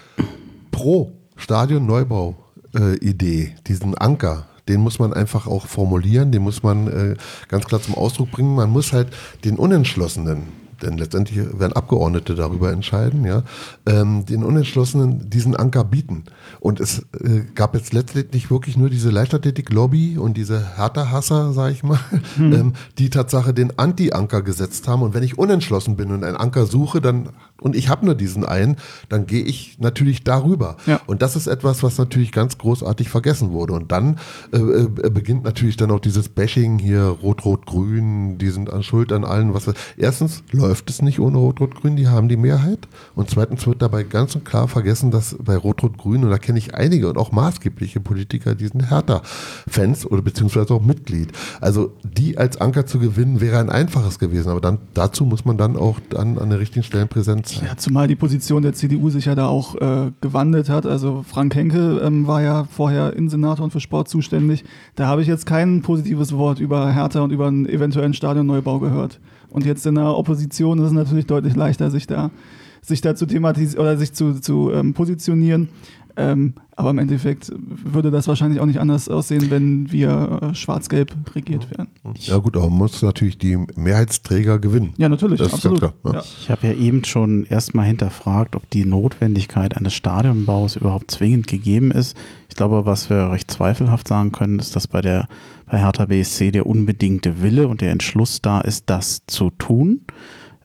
[0.70, 7.16] Pro-Stadion-Neubau-Idee, äh, diesen Anker, den muss man einfach auch formulieren, den muss man äh,
[7.48, 8.54] ganz klar zum Ausdruck bringen.
[8.54, 9.08] Man muss halt
[9.44, 10.44] den Unentschlossenen,
[10.82, 13.42] denn letztendlich werden Abgeordnete darüber entscheiden, ja,
[13.86, 16.24] ähm, den Unentschlossenen diesen Anker bieten.
[16.60, 21.82] Und es äh, gab jetzt letztendlich wirklich nur diese Leichtathletik-Lobby und diese Hertha-Hasser, sag ich
[21.82, 22.00] mal,
[22.36, 22.52] hm.
[22.54, 25.02] ähm, die Tatsache den Anti-Anker gesetzt haben.
[25.02, 28.44] Und wenn ich unentschlossen bin und einen Anker suche, dann und ich habe nur diesen
[28.44, 28.76] einen,
[29.08, 30.76] dann gehe ich natürlich darüber.
[30.86, 31.00] Ja.
[31.06, 33.72] Und das ist etwas, was natürlich ganz großartig vergessen wurde.
[33.72, 34.18] Und dann
[34.52, 39.24] äh, äh, beginnt natürlich dann auch dieses Bashing hier, Rot-Rot-Grün, die sind an Schuld an
[39.24, 39.54] allen.
[39.54, 42.86] Was, erstens läuft es nicht ohne Rot-Rot-Grün, die haben die Mehrheit.
[43.16, 47.10] Und zweitens wird dabei ganz und klar vergessen, dass bei Rot-Rot-Grün, da kenne ich einige
[47.10, 51.28] und auch maßgebliche Politiker, die sind Hertha-Fans oder beziehungsweise auch Mitglied.
[51.60, 54.48] Also die als Anker zu gewinnen, wäre ein einfaches gewesen.
[54.48, 57.66] Aber dann dazu muss man dann auch dann an der richtigen Stelle präsent sein.
[57.66, 60.86] Ja, zumal die Position der CDU sich ja da auch äh, gewandelt hat.
[60.86, 64.64] Also Frank Henke ähm, war ja vorher Innensenator und für Sport zuständig.
[64.94, 69.20] Da habe ich jetzt kein positives Wort über Hertha und über einen eventuellen Stadionneubau gehört.
[69.50, 72.30] Und jetzt in der Opposition ist es natürlich deutlich leichter, sich da
[72.80, 75.68] sich da zu thematisieren oder sich zu, zu ähm, positionieren.
[76.18, 81.14] Ähm, aber im Endeffekt würde das wahrscheinlich auch nicht anders aussehen, wenn wir äh, schwarz-gelb
[81.36, 81.88] regiert werden.
[82.16, 84.94] Ja gut, aber man muss natürlich die Mehrheitsträger gewinnen.
[84.96, 85.78] Ja, natürlich, das absolut.
[85.78, 86.22] Klar, ja.
[86.40, 91.92] Ich habe ja eben schon erstmal hinterfragt, ob die Notwendigkeit eines Stadionbaus überhaupt zwingend gegeben
[91.92, 92.16] ist.
[92.48, 95.28] Ich glaube, was wir recht zweifelhaft sagen können, ist, dass bei der
[95.70, 100.00] bei Hertha BSC der unbedingte Wille und der Entschluss da ist, das zu tun.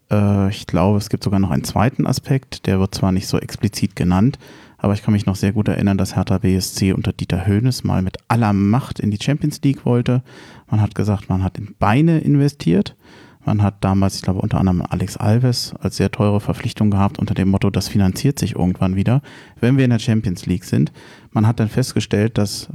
[0.09, 3.37] Äh, ich glaube, es gibt sogar noch einen zweiten Aspekt, der wird zwar nicht so
[3.37, 4.37] explizit genannt,
[4.83, 8.01] aber ich kann mich noch sehr gut erinnern, dass Hertha BSC unter Dieter Höhnes mal
[8.01, 10.23] mit aller Macht in die Champions League wollte.
[10.69, 12.97] Man hat gesagt, man hat in Beine investiert.
[13.45, 17.33] Man hat damals, ich glaube, unter anderem Alex Alves als sehr teure Verpflichtung gehabt unter
[17.33, 19.21] dem Motto, das finanziert sich irgendwann wieder,
[19.61, 20.91] wenn wir in der Champions League sind.
[21.31, 22.67] Man hat dann festgestellt, dass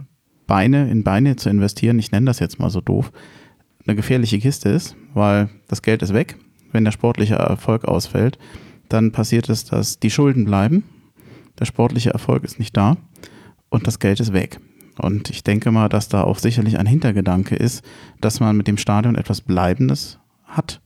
[0.47, 3.13] Beine in Beine zu investieren, ich nenne das jetzt mal so doof,
[3.87, 6.39] eine gefährliche Kiste ist, weil das Geld ist weg.
[6.73, 8.39] Wenn der sportliche Erfolg ausfällt,
[8.89, 10.85] dann passiert es, dass die Schulden bleiben
[11.59, 12.97] der sportliche Erfolg ist nicht da
[13.69, 14.61] und das Geld ist weg.
[14.99, 17.85] Und ich denke mal, dass da auch sicherlich ein Hintergedanke ist,
[18.21, 20.81] dass man mit dem Stadion etwas Bleibendes hat,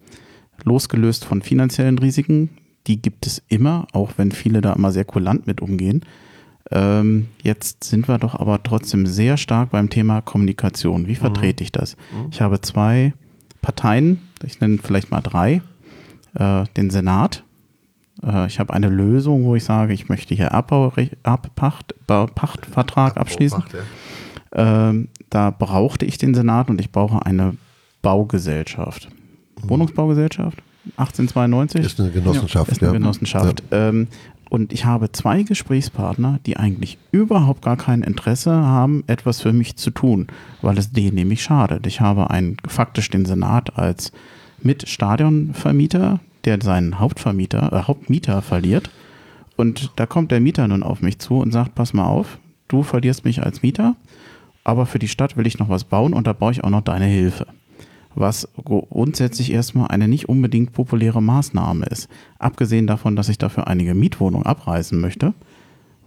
[0.65, 2.51] losgelöst von finanziellen Risiken.
[2.87, 6.05] Die gibt es immer, auch wenn viele da immer sehr kulant mit umgehen.
[6.71, 11.07] Ähm, jetzt sind wir doch aber trotzdem sehr stark beim Thema Kommunikation.
[11.07, 11.65] Wie vertrete mhm.
[11.65, 11.97] ich das?
[11.97, 12.29] Mhm.
[12.31, 13.15] Ich habe zwei
[13.63, 15.63] Parteien, ich nenne vielleicht mal drei.
[16.35, 17.45] Äh, den Senat,
[18.25, 23.63] äh, ich habe eine Lösung, wo ich sage, ich möchte hier Abbau, Abpacht, Pachtvertrag abschließen.
[24.55, 27.57] Ähm, da brauchte ich den Senat und ich brauche eine
[28.03, 29.09] Baugesellschaft.
[29.63, 29.71] Mhm.
[29.71, 30.59] Wohnungsbaugesellschaft?
[30.97, 31.87] 1892?
[31.87, 32.69] Ist eine Genossenschaft.
[32.69, 33.63] Ja, ist eine Genossenschaft.
[33.71, 33.89] Ja.
[33.89, 34.09] Ähm,
[34.51, 39.77] und ich habe zwei Gesprächspartner, die eigentlich überhaupt gar kein Interesse haben, etwas für mich
[39.77, 40.27] zu tun,
[40.61, 41.87] weil es denen nämlich schadet.
[41.87, 44.13] Ich habe einen, faktisch den Senat als
[44.61, 48.91] Mitstadionvermieter, der seinen Hauptvermieter, äh, Hauptmieter verliert.
[49.57, 52.83] Und da kommt der Mieter nun auf mich zu und sagt, pass mal auf, du
[52.83, 53.97] verlierst mich als Mieter,
[54.65, 56.83] aber für die Stadt will ich noch was bauen und da brauche ich auch noch
[56.83, 57.47] deine Hilfe.
[58.15, 62.09] Was grundsätzlich erstmal eine nicht unbedingt populäre Maßnahme ist.
[62.39, 65.33] Abgesehen davon, dass ich dafür einige Mietwohnungen abreißen möchte,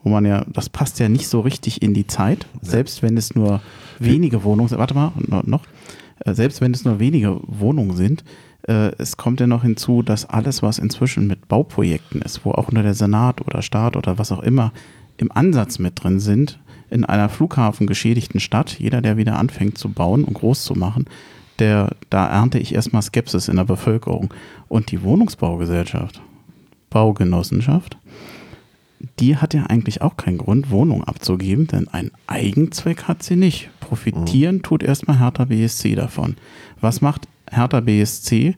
[0.03, 3.33] wo man ja, das passt ja nicht so richtig in die Zeit, selbst wenn es
[3.33, 3.61] nur
[3.97, 5.11] wenige Wohnungen sind, warte mal,
[5.45, 5.63] noch,
[6.23, 8.25] äh, selbst wenn es nur wenige Wohnungen sind, äh,
[8.67, 12.83] es kommt ja noch hinzu, dass alles, was inzwischen mit Bauprojekten ist, wo auch nur
[12.83, 14.71] der Senat oder Staat oder was auch immer
[15.17, 20.23] im Ansatz mit drin sind, in einer flughafengeschädigten Stadt, jeder, der wieder anfängt zu bauen
[20.23, 21.05] und groß zu machen,
[21.59, 24.33] der, da ernte ich erstmal Skepsis in der Bevölkerung.
[24.67, 26.21] Und die Wohnungsbaugesellschaft,
[26.89, 27.97] Baugenossenschaft,
[29.19, 33.69] die hat ja eigentlich auch keinen Grund, Wohnungen abzugeben, denn einen Eigenzweck hat sie nicht.
[33.79, 36.35] Profitieren tut erstmal Hertha BSC davon.
[36.81, 38.55] Was macht Hertha BSC.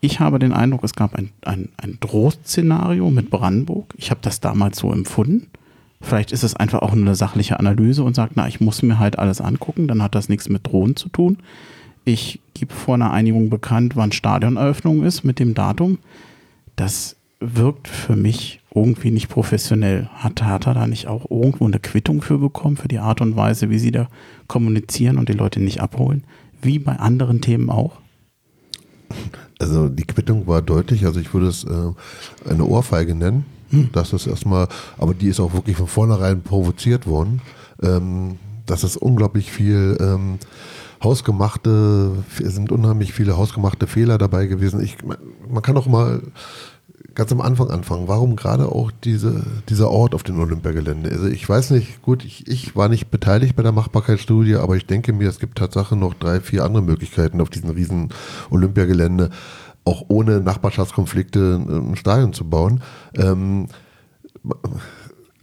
[0.00, 3.94] Ich habe den Eindruck, es gab ein, ein, ein Drohszenario mit Brandenburg.
[3.96, 5.48] Ich habe das damals so empfunden.
[6.00, 9.18] Vielleicht ist es einfach auch eine sachliche Analyse und sagt, na, ich muss mir halt
[9.18, 11.38] alles angucken, dann hat das nichts mit Drohen zu tun.
[12.04, 15.98] Ich gebe vor einer Einigung bekannt, wann Stadioneröffnung ist mit dem Datum.
[16.76, 20.08] Das wirkt für mich irgendwie nicht professionell.
[20.14, 23.70] Hat Hertha da nicht auch irgendwo eine Quittung für bekommen, für die Art und Weise,
[23.70, 24.08] wie sie da
[24.46, 26.22] kommunizieren und die Leute nicht abholen?
[26.62, 27.98] wie bei anderen Themen auch?
[29.58, 33.46] Also die Quittung war deutlich, also ich würde es äh, eine Ohrfeige nennen.
[33.70, 33.88] Hm.
[33.92, 37.40] Das ist erstmal, aber die ist auch wirklich von vornherein provoziert worden.
[37.82, 40.38] Ähm, das ist unglaublich viel ähm,
[41.02, 44.82] hausgemachte, es sind unheimlich viele hausgemachte Fehler dabei gewesen.
[44.82, 46.22] Ich, man kann auch mal
[47.16, 48.06] ganz am Anfang anfangen.
[48.06, 51.10] Warum gerade auch diese, dieser Ort auf dem Olympiagelände?
[51.10, 54.86] Also ich weiß nicht, gut, ich, ich war nicht beteiligt bei der Machbarkeitsstudie, aber ich
[54.86, 58.10] denke mir, es gibt Tatsache noch drei, vier andere Möglichkeiten auf diesem riesen
[58.50, 59.30] Olympiagelände,
[59.84, 62.82] auch ohne Nachbarschaftskonflikte ein Stadion zu bauen.
[63.14, 63.68] Ähm,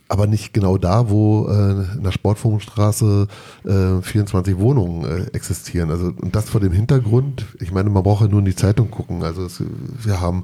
[0.10, 3.28] aber nicht genau da, wo äh, in der Sportfondsstraße
[3.66, 5.90] äh, 24 Wohnungen äh, existieren.
[5.90, 8.92] Also und das vor dem Hintergrund, ich meine, man braucht ja nur in die Zeitung
[8.92, 9.24] gucken.
[9.24, 9.64] Also es,
[10.04, 10.44] wir haben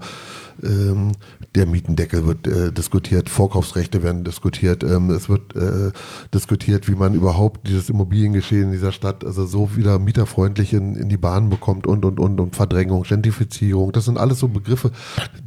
[0.64, 1.14] ähm,
[1.56, 5.92] der Mietendeckel wird äh, diskutiert, Vorkaufsrechte werden diskutiert, ähm, es wird äh,
[6.34, 11.10] diskutiert, wie man überhaupt dieses Immobiliengeschehen in dieser Stadt also so wieder mieterfreundlich in, in
[11.10, 13.92] die Bahn bekommt und und und und Verdrängung, Gentrifizierung.
[13.92, 14.92] Das sind alles so Begriffe,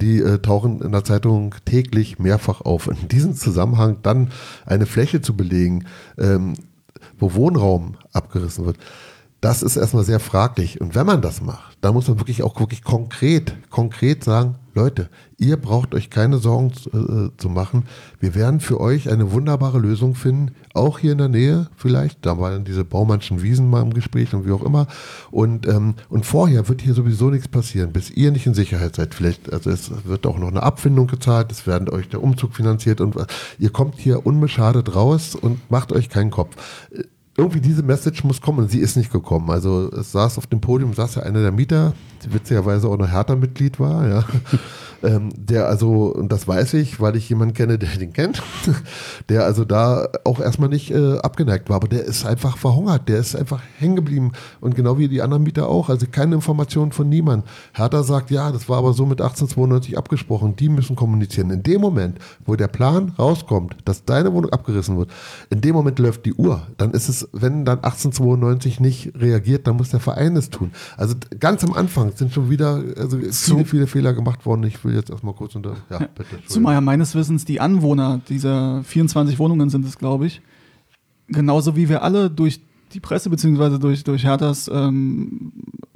[0.01, 2.89] die äh, tauchen in der Zeitung täglich mehrfach auf.
[2.89, 4.31] In diesem Zusammenhang dann
[4.67, 5.87] eine Fläche zu belegen,
[6.19, 6.55] ähm,
[7.19, 8.79] wo Wohnraum abgerissen wird
[9.43, 10.81] das ist erstmal sehr fraglich.
[10.81, 15.11] Und wenn man das macht, dann muss man wirklich auch wirklich konkret, konkret sagen, Leute,
[15.37, 17.85] ihr braucht euch keine Sorgen äh, zu machen.
[18.21, 22.25] Wir werden für euch eine wunderbare Lösung finden, auch hier in der Nähe vielleicht.
[22.25, 24.87] Da waren diese Baumannschen Wiesen mal im Gespräch und wie auch immer.
[25.33, 29.13] Und, ähm, und vorher wird hier sowieso nichts passieren, bis ihr nicht in Sicherheit seid.
[29.13, 33.01] Vielleicht, also es wird auch noch eine Abfindung gezahlt, es werden euch der Umzug finanziert
[33.01, 33.27] und äh,
[33.59, 36.57] ihr kommt hier unbeschadet raus und macht euch keinen Kopf
[37.37, 39.51] irgendwie diese Message muss kommen sie ist nicht gekommen.
[39.51, 41.95] Also es saß auf dem Podium, saß ja einer der Mieter,
[42.31, 44.25] witzigerweise auch noch Hertha-Mitglied war, ja.
[45.03, 48.43] ähm, der also, und das weiß ich, weil ich jemanden kenne, der den kennt,
[49.29, 53.19] der also da auch erstmal nicht äh, abgeneigt war, aber der ist einfach verhungert, der
[53.19, 57.09] ist einfach hängen geblieben und genau wie die anderen Mieter auch, also keine Informationen von
[57.09, 57.49] niemandem.
[57.73, 61.51] Hertha sagt, ja, das war aber so mit 1892 abgesprochen, die müssen kommunizieren.
[61.51, 65.11] In dem Moment, wo der Plan rauskommt, dass deine Wohnung abgerissen wird,
[65.51, 69.77] in dem Moment läuft die Uhr, dann ist es, wenn dann 1892 nicht reagiert, dann
[69.77, 70.73] muss der Verein es tun.
[70.97, 74.65] Also ganz am Anfang sind schon wieder also viele, viele Fehler gemacht worden.
[74.65, 75.77] Ich will jetzt erstmal kurz unter.
[75.91, 76.39] Ja, bitte.
[76.47, 80.41] Zumal ja meines Wissens die Anwohner dieser 24 Wohnungen sind es, glaube ich.
[81.29, 82.61] Genauso wie wir alle durch
[82.93, 85.53] die Presse beziehungsweise durch, durch Herthas ähm,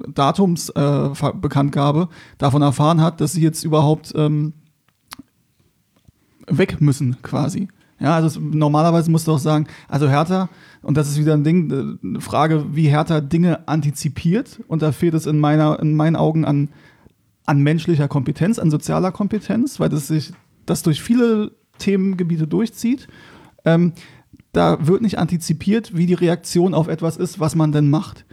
[0.07, 4.53] Datumsbekanntgabe äh, davon erfahren hat, dass sie jetzt überhaupt ähm,
[6.47, 7.67] weg müssen, quasi.
[7.99, 10.49] Ja, also normalerweise musst du auch sagen, also Hertha,
[10.87, 14.61] und das ist wieder ein Ding, äh, eine Frage, wie Hertha Dinge antizipiert.
[14.67, 16.69] Und da fehlt es in, meiner, in meinen Augen an
[17.47, 20.33] an menschlicher Kompetenz, an sozialer Kompetenz, weil das sich
[20.65, 23.07] das durch viele Themengebiete durchzieht.
[23.65, 23.93] Ähm,
[24.51, 28.25] da wird nicht antizipiert, wie die Reaktion auf etwas ist, was man denn macht.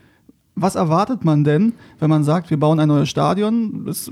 [0.57, 3.87] Was erwartet man denn, wenn man sagt, wir bauen ein neues Stadion?
[3.87, 4.11] Das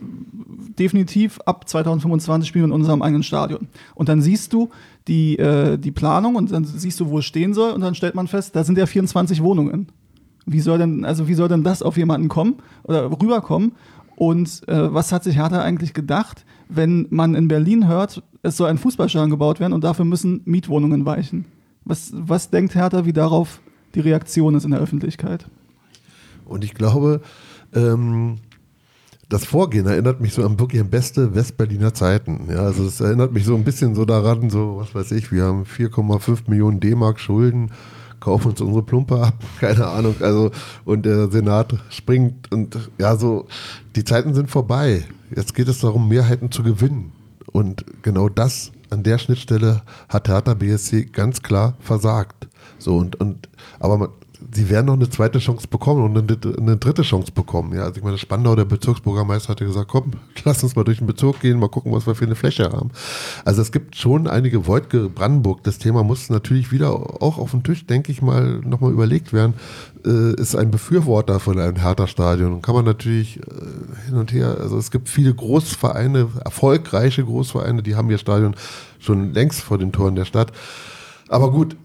[0.79, 3.69] definitiv ab 2025 spielen wir in unserem eigenen Stadion.
[3.95, 4.71] Und dann siehst du
[5.09, 8.15] die, äh, die Planung und dann siehst du, wo es stehen soll und dann stellt
[8.15, 9.88] man fest, da sind ja 24 Wohnungen.
[10.47, 13.73] Wie soll denn, also wie soll denn das auf jemanden kommen oder rüberkommen?
[14.17, 18.69] Und äh, was hat sich Hertha eigentlich gedacht, wenn man in Berlin hört, es soll
[18.69, 21.47] ein Fußballstadion gebaut werden und dafür müssen Mietwohnungen weichen?
[21.85, 23.61] Was, was denkt Hertha, wie darauf
[23.95, 25.47] die Reaktion ist in der Öffentlichkeit?
[26.45, 27.23] Und ich glaube,
[27.75, 28.38] ähm,
[29.33, 32.49] das Vorgehen erinnert mich so an wirklich an beste Westberliner Zeiten.
[32.51, 35.45] Ja, also es erinnert mich so ein bisschen so daran, so was weiß ich, wir
[35.45, 37.71] haben 4,5 Millionen D-Mark Schulden
[38.21, 40.14] kaufen uns unsere Plumpe ab, keine Ahnung.
[40.21, 40.53] Also,
[40.85, 43.47] und der Senat springt und ja, so,
[43.97, 45.03] die Zeiten sind vorbei.
[45.35, 47.12] Jetzt geht es darum, Mehrheiten zu gewinnen.
[47.51, 52.49] Und genau das an der Schnittstelle hat Hertha BSC ganz klar versagt.
[52.79, 53.49] So und, und
[53.81, 54.09] aber man,
[54.53, 57.75] sie werden noch eine zweite Chance bekommen und eine, eine, dritte Chance bekommen.
[57.75, 60.13] Ja, also ich meine, Spandau, der Bezirksbürgermeister, hatte gesagt, komm,
[60.45, 62.91] lass uns mal durch den Bezirk gehen, mal gucken, was wir für eine Fläche haben.
[63.45, 65.63] Also es gibt schon einige Wojtke Brandenburg.
[65.63, 69.55] Das Thema muss natürlich wieder auch auf dem Tisch, denke ich mal, nochmal überlegt werden.
[70.05, 72.63] Äh, ist ein Befürworter von einem Hertha-Stadion.
[72.63, 77.95] Kann man natürlich äh, hin und her, also es gibt viele Großvereine, erfolgreiche Großvereine, die
[77.95, 78.55] haben ihr Stadion
[78.99, 80.53] schon längst vor den Toren der Stadt.
[81.29, 81.77] Aber gut,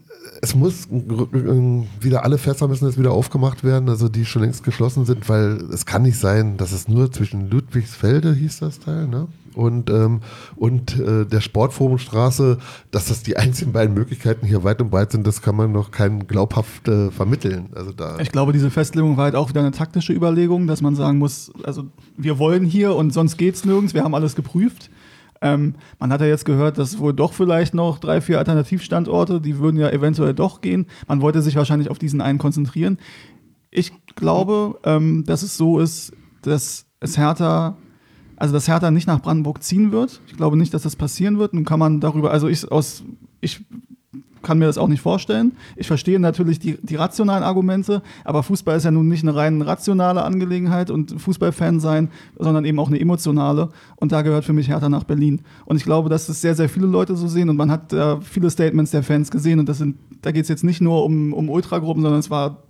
[0.42, 5.06] es muss wieder alle Fässer müssen jetzt wieder aufgemacht werden, also die schon längst geschlossen
[5.06, 9.28] sind, weil es kann nicht sein, dass es nur zwischen Ludwigsfelde hieß das Teil, ne?
[9.56, 10.22] Und, ähm,
[10.56, 12.60] und äh, der Sportforumstraße,
[12.92, 15.90] dass das die einzigen beiden Möglichkeiten hier weit und breit sind, das kann man noch
[15.90, 17.70] kein glaubhaft äh, vermitteln.
[17.74, 20.96] Also da ich glaube, diese Festlegung war halt auch wieder eine taktische Überlegung, dass man
[20.96, 21.86] sagen muss, also
[22.18, 24.92] wir wollen hier und sonst geht es nirgends, wir haben alles geprüft.
[25.42, 29.60] Ähm, man hat ja jetzt gehört, dass wohl doch vielleicht noch drei, vier Alternativstandorte, die
[29.60, 30.88] würden ja eventuell doch gehen.
[31.08, 32.98] Man wollte sich wahrscheinlich auf diesen einen konzentrieren.
[33.70, 37.78] Ich glaube, ähm, dass es so ist, dass es Hertha,
[38.36, 40.22] also dass Hertha nicht nach Brandenburg ziehen wird.
[40.28, 41.54] Ich glaube nicht, dass das passieren wird.
[41.54, 43.04] Nun kann man darüber, also ich aus,
[43.42, 43.66] ich
[44.48, 45.52] kann mir das auch nicht vorstellen.
[45.76, 49.62] Ich verstehe natürlich die, die rationalen Argumente, aber Fußball ist ja nun nicht eine rein
[49.62, 53.68] rationale Angelegenheit und Fußballfan sein, sondern eben auch eine emotionale.
[53.98, 55.42] Und da gehört für mich Hertha nach Berlin.
[55.66, 58.22] Und ich glaube, dass das sehr, sehr viele Leute so sehen und man hat äh,
[58.22, 61.34] viele Statements der Fans gesehen und das sind, da geht es jetzt nicht nur um,
[61.34, 62.64] um Ultragruppen, sondern es war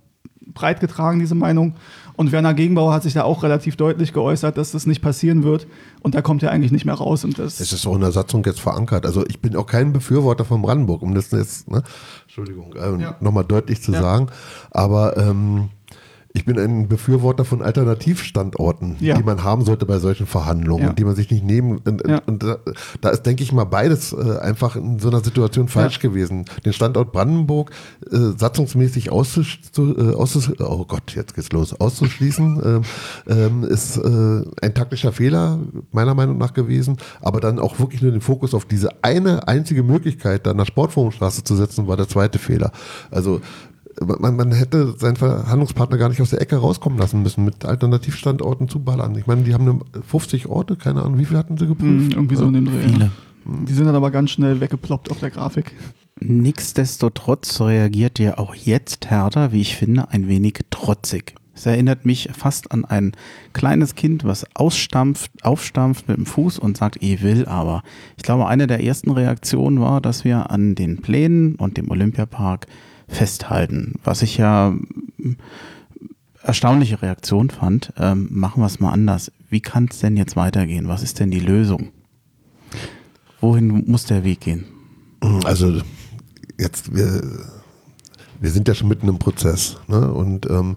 [0.52, 1.74] breit getragen, diese Meinung.
[2.18, 5.68] Und Werner Gegenbauer hat sich da auch relativ deutlich geäußert, dass das nicht passieren wird.
[6.00, 7.24] Und da kommt er eigentlich nicht mehr raus.
[7.24, 9.06] Und das es ist auch in der Satzung jetzt verankert.
[9.06, 11.84] Also ich bin auch kein Befürworter von Brandenburg, um das jetzt, ne,
[12.24, 13.16] Entschuldigung, äh, ja.
[13.20, 14.02] nochmal deutlich zu ja.
[14.02, 14.30] sagen.
[14.72, 15.68] Aber ähm,
[16.34, 19.16] ich bin ein Befürworter von Alternativstandorten, ja.
[19.16, 20.92] die man haben sollte bei solchen Verhandlungen, ja.
[20.92, 21.78] die man sich nicht nehmen.
[21.78, 22.20] Und, ja.
[22.26, 22.58] und da,
[23.00, 26.44] da, ist, denke ich mal, beides äh, einfach in so einer Situation falsch gewesen.
[26.66, 27.70] Den Standort Brandenburg
[28.10, 32.82] äh, satzungsmäßig auszusch äh, auszusch oh Gott, jetzt geht's los, auszuschließen, ähm,
[33.26, 35.58] ähm ist äh, ein taktischer Fehler
[35.92, 36.98] meiner Meinung nach gewesen.
[37.22, 41.42] Aber dann auch wirklich nur den Fokus auf diese eine einzige Möglichkeit, da nach Sportforumstraße
[41.42, 42.70] zu setzen, war der zweite Fehler.
[43.10, 43.40] Also
[44.04, 48.68] man, man hätte seinen Verhandlungspartner gar nicht aus der Ecke rauskommen lassen müssen, mit Alternativstandorten
[48.68, 49.16] zu ballern.
[49.16, 52.08] Ich meine, die haben 50 Orte, keine Ahnung, wie viele hatten sie geprüft?
[52.08, 52.88] Mm, irgendwie so in dem Dreh.
[52.88, 53.10] Viele.
[53.44, 55.72] Die sind dann aber ganz schnell weggeploppt auf der Grafik.
[56.20, 61.34] Nichtsdestotrotz reagiert ja auch jetzt Hertha, wie ich finde, ein wenig trotzig.
[61.54, 63.12] Es erinnert mich fast an ein
[63.52, 67.82] kleines Kind, was ausstampft, aufstampft mit dem Fuß und sagt, ich will aber.
[68.16, 72.68] Ich glaube, eine der ersten Reaktionen war, dass wir an den Plänen und dem Olympiapark
[73.08, 73.94] festhalten.
[74.04, 74.74] Was ich ja
[76.48, 77.92] erstaunliche Reaktion fand.
[77.98, 79.30] Ähm, machen wir es mal anders.
[79.50, 80.88] Wie kann es denn jetzt weitergehen?
[80.88, 81.90] Was ist denn die Lösung?
[83.40, 84.64] Wohin muss der Weg gehen?
[85.44, 85.80] Also
[86.58, 87.22] jetzt, wir,
[88.40, 89.76] wir sind ja schon mitten im Prozess.
[89.88, 90.10] Ne?
[90.12, 90.76] Und ähm,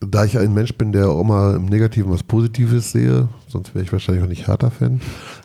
[0.00, 3.84] da ich ein Mensch bin, der auch mal im Negativen was Positives sehe, sonst wäre
[3.84, 5.00] ich wahrscheinlich auch nicht Hertha-Fan,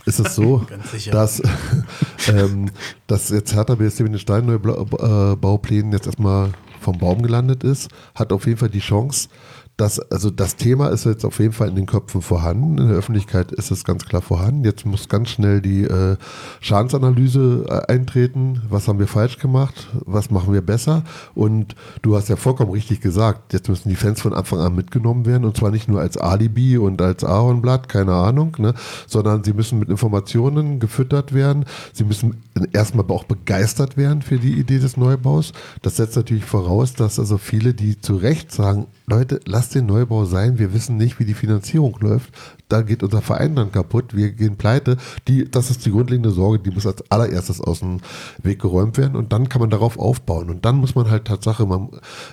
[0.06, 0.66] ist es so,
[1.12, 1.42] dass,
[2.34, 2.72] ähm,
[3.06, 8.46] dass jetzt Hertha BSC mit den Steinneubau-Bauplänen jetzt erstmal vom Baum gelandet ist, hat auf
[8.46, 9.28] jeden Fall die Chance,
[9.78, 12.78] das, also das Thema ist jetzt auf jeden Fall in den Köpfen vorhanden.
[12.78, 14.64] In der Öffentlichkeit ist es ganz klar vorhanden.
[14.64, 16.16] Jetzt muss ganz schnell die äh,
[16.62, 18.62] Schadensanalyse äh, eintreten.
[18.70, 19.90] Was haben wir falsch gemacht?
[20.06, 21.04] Was machen wir besser?
[21.34, 25.26] Und du hast ja vollkommen richtig gesagt, jetzt müssen die Fans von Anfang an mitgenommen
[25.26, 28.74] werden und zwar nicht nur als Alibi und als Ahornblatt, keine Ahnung, ne,
[29.08, 31.66] sondern sie müssen mit Informationen gefüttert werden.
[31.92, 35.52] Sie müssen erstmal auch begeistert werden für die Idee des Neubaus.
[35.82, 40.26] Das setzt natürlich voraus, dass also viele, die zu Recht sagen, Leute, lasst den Neubau
[40.26, 42.32] sein, wir wissen nicht, wie die Finanzierung läuft,
[42.70, 44.98] da geht unser Verein dann kaputt, wir gehen pleite.
[45.28, 48.00] Die, das ist die grundlegende Sorge, die muss als allererstes aus dem
[48.42, 50.50] Weg geräumt werden und dann kann man darauf aufbauen.
[50.50, 51.90] Und dann muss man halt Tatsache man,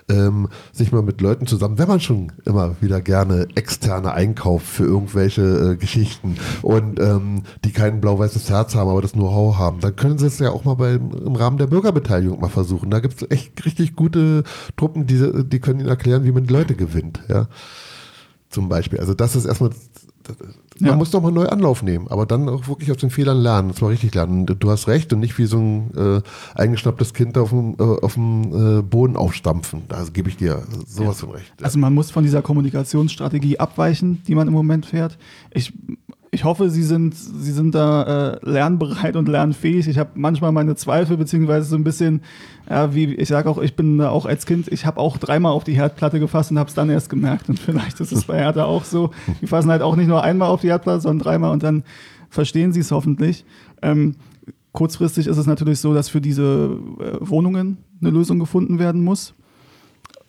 [0.08, 4.84] ähm, sich mal mit Leuten zusammen, wenn man schon immer wieder gerne externe einkauft für
[4.84, 9.96] irgendwelche äh, Geschichten und ähm, die kein blau-weißes Herz haben, aber das Know-how haben, dann
[9.96, 12.90] können sie es ja auch mal bei, im Rahmen der Bürgerbeteiligung mal versuchen.
[12.90, 14.44] Da gibt es echt richtig gute
[14.76, 17.21] Truppen, die, die können ihnen erklären, wie man die Leute gewinnt.
[17.28, 17.48] Ja
[18.52, 19.00] zum Beispiel.
[19.00, 19.70] Also das ist erstmal
[20.78, 20.96] man ja.
[20.96, 23.76] muss doch mal neu Anlauf nehmen, aber dann auch wirklich aus den Fehlern lernen, und
[23.76, 24.46] zwar richtig lernen.
[24.46, 26.22] Du hast recht und nicht wie so ein äh,
[26.54, 29.82] eingeschnapptes Kind auf dem, äh, auf dem äh, Boden aufstampfen.
[29.88, 31.26] Da gebe ich dir sowas ja.
[31.26, 31.52] von recht.
[31.60, 35.18] Also man muss von dieser Kommunikationsstrategie abweichen, die man im Moment fährt.
[35.50, 35.72] Ich
[36.34, 39.86] ich hoffe, Sie sind, Sie sind da äh, lernbereit und lernfähig.
[39.86, 42.22] Ich habe manchmal meine Zweifel, beziehungsweise so ein bisschen,
[42.70, 45.52] ja, wie ich sage auch, ich bin äh, auch als Kind, ich habe auch dreimal
[45.52, 47.50] auf die Herdplatte gefasst und habe es dann erst gemerkt.
[47.50, 49.10] Und vielleicht ist es bei Hertha auch so.
[49.42, 51.84] Die fassen halt auch nicht nur einmal auf die Herdplatte, sondern dreimal und dann
[52.30, 53.44] verstehen Sie es hoffentlich.
[53.82, 54.16] Ähm,
[54.72, 59.34] kurzfristig ist es natürlich so, dass für diese äh, Wohnungen eine Lösung gefunden werden muss.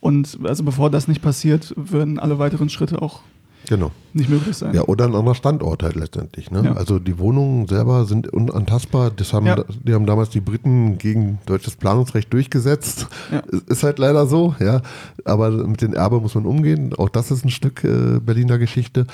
[0.02, 3.22] Und also bevor das nicht passiert, würden alle weiteren Schritte auch
[3.67, 3.91] genau.
[4.13, 4.73] nicht möglich sein.
[4.73, 6.52] Ja, oder ein anderer Standort halt letztendlich.
[6.52, 6.63] Ne?
[6.65, 6.73] Ja.
[6.73, 9.12] Also die Wohnungen selber sind unantastbar.
[9.15, 9.63] Das haben, ja.
[9.84, 13.08] Die haben damals die Briten gegen deutsches Planungsrecht durchgesetzt.
[13.32, 13.39] Ja.
[13.67, 14.82] Ist halt leider so, ja.
[15.26, 16.93] Aber mit den Erbe muss man umgehen.
[16.97, 19.08] Auch das ist ein Stück äh, Berliner Geschichte.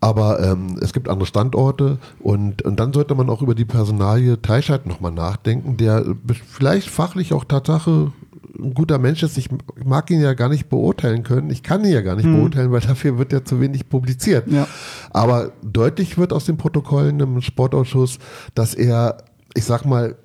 [0.00, 4.40] Aber ähm, es gibt andere Standorte und, und dann sollte man auch über die Personalie
[4.40, 6.04] Teichheit nochmal nachdenken, der
[6.48, 8.12] vielleicht fachlich auch Tatsache
[8.58, 9.36] ein guter Mensch ist.
[9.38, 9.48] Ich
[9.84, 11.50] mag ihn ja gar nicht beurteilen können.
[11.50, 12.36] Ich kann ihn ja gar nicht hm.
[12.36, 14.50] beurteilen, weil dafür wird ja zu wenig publiziert.
[14.50, 14.66] Ja.
[15.10, 18.18] Aber deutlich wird aus den Protokollen im Sportausschuss,
[18.54, 19.18] dass er,
[19.54, 20.16] ich sag mal,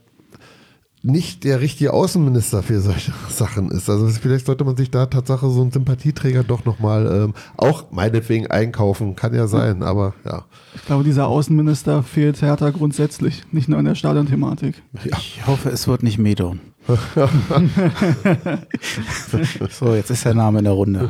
[1.06, 3.90] nicht der richtige Außenminister für solche Sachen ist.
[3.90, 8.48] Also vielleicht sollte man sich da Tatsache so einen Sympathieträger doch nochmal ähm, auch meinetwegen
[8.48, 10.46] einkaufen, kann ja sein, aber ja.
[10.76, 14.82] Ich glaube, dieser Außenminister fehlt Hertha grundsätzlich, nicht nur in der Stadionthematik.
[15.04, 15.18] Ja.
[15.18, 16.62] Ich hoffe, es wird nicht Medon.
[19.70, 21.10] so, jetzt ist der Name in der Runde.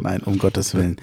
[0.00, 0.96] Nein, um Gottes Willen.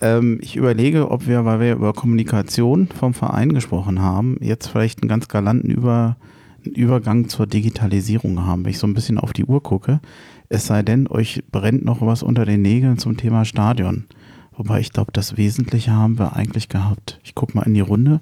[0.00, 5.02] Ähm, ich überlege, ob wir, weil wir über Kommunikation vom Verein gesprochen haben, jetzt vielleicht
[5.02, 6.16] einen ganz galanten Über,
[6.64, 10.00] Übergang zur Digitalisierung haben, wenn ich so ein bisschen auf die Uhr gucke.
[10.48, 14.04] Es sei denn, euch brennt noch was unter den Nägeln zum Thema Stadion.
[14.52, 17.20] Wobei ich glaube, das Wesentliche haben wir eigentlich gehabt.
[17.24, 18.20] Ich gucke mal in die Runde.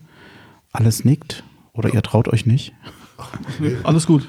[0.72, 1.44] Alles nickt.
[1.72, 2.72] Oder ihr traut euch nicht?
[3.84, 4.28] Alles gut.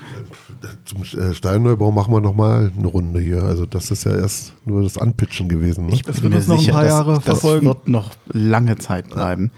[0.85, 3.43] Zum äh, Steinneubau machen wir nochmal eine Runde hier.
[3.43, 5.87] Also das ist ja erst nur das Anpitchen gewesen.
[5.87, 5.93] Ne?
[5.93, 7.65] Ich bin mir sicher, noch ein paar Jahre das, verfolgen.
[7.65, 9.51] das wird noch lange Zeit bleiben.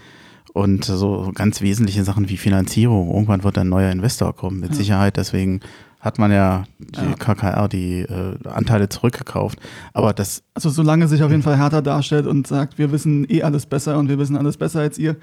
[0.52, 3.10] Und so ganz wesentliche Sachen wie Finanzierung.
[3.10, 4.76] Irgendwann wird ein neuer Investor kommen, mit ja.
[4.76, 5.16] Sicherheit.
[5.16, 5.60] Deswegen
[6.00, 7.14] hat man ja die ja.
[7.14, 9.58] KKR die äh, Anteile zurückgekauft.
[9.92, 10.42] Aber das.
[10.54, 13.98] Also solange sich auf jeden Fall härter darstellt und sagt, wir wissen eh alles besser
[13.98, 15.16] und wir wissen alles besser als ihr,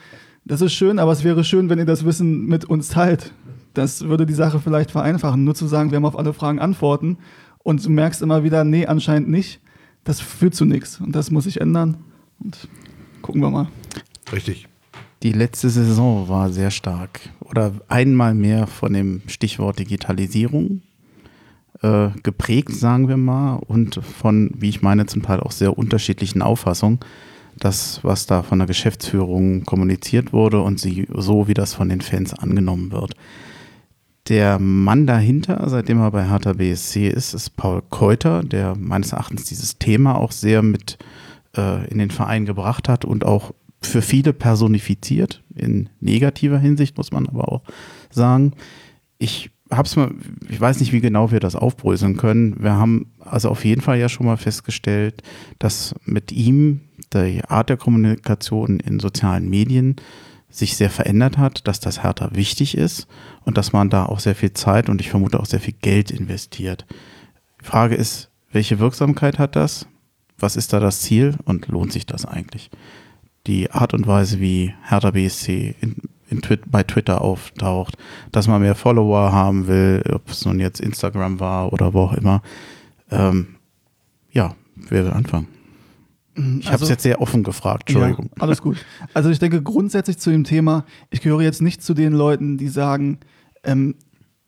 [0.45, 3.33] das ist schön, aber es wäre schön, wenn ihr das Wissen mit uns teilt.
[3.75, 5.43] Das würde die Sache vielleicht vereinfachen.
[5.43, 7.17] Nur zu sagen, wir haben auf alle Fragen Antworten
[7.59, 9.59] und du merkst immer wieder, nee, anscheinend nicht,
[10.03, 10.99] das führt zu nichts.
[10.99, 11.97] Und das muss sich ändern.
[12.39, 12.67] Und
[13.21, 13.67] gucken wir mal.
[14.31, 14.67] Richtig.
[15.23, 20.81] Die letzte Saison war sehr stark oder einmal mehr von dem Stichwort Digitalisierung
[21.81, 26.41] äh, geprägt, sagen wir mal, und von, wie ich meine, zum Teil auch sehr unterschiedlichen
[26.41, 26.99] Auffassungen.
[27.57, 32.01] Das, was da von der Geschäftsführung kommuniziert wurde und sie, so wie das von den
[32.01, 33.15] Fans angenommen wird.
[34.27, 39.43] Der Mann dahinter, seitdem er bei Hertha BSC ist, ist Paul Keuter, der meines Erachtens
[39.45, 40.97] dieses Thema auch sehr mit
[41.55, 47.11] äh, in den Verein gebracht hat und auch für viele personifiziert, in negativer Hinsicht, muss
[47.11, 47.61] man aber auch
[48.09, 48.53] sagen.
[49.19, 50.11] Ich hab's mal,
[50.49, 52.55] ich weiß nicht, wie genau wir das aufbröseln können.
[52.59, 55.21] Wir haben also auf jeden Fall ja schon mal festgestellt,
[55.59, 56.81] dass mit ihm
[57.13, 59.97] die Art der Kommunikation in sozialen Medien
[60.49, 63.07] sich sehr verändert hat, dass das härter wichtig ist
[63.45, 66.11] und dass man da auch sehr viel Zeit und ich vermute auch sehr viel Geld
[66.11, 66.85] investiert.
[67.61, 69.87] Die Frage ist, welche Wirksamkeit hat das?
[70.37, 72.69] Was ist da das Ziel und lohnt sich das eigentlich?
[73.47, 75.95] Die Art und Weise, wie Hertha BSC in,
[76.29, 77.97] in Twi bei Twitter auftaucht,
[78.31, 82.13] dass man mehr Follower haben will, ob es nun jetzt Instagram war oder wo auch
[82.13, 82.41] immer.
[83.11, 83.55] Ähm,
[84.31, 85.47] ja, wer will anfangen?
[86.35, 88.29] Mhm, ich also, habe es jetzt sehr offen gefragt, Entschuldigung.
[88.35, 88.83] Ja, alles gut.
[89.13, 92.67] Also ich denke grundsätzlich zu dem Thema, ich gehöre jetzt nicht zu den Leuten, die
[92.67, 93.19] sagen,
[93.65, 93.95] ähm,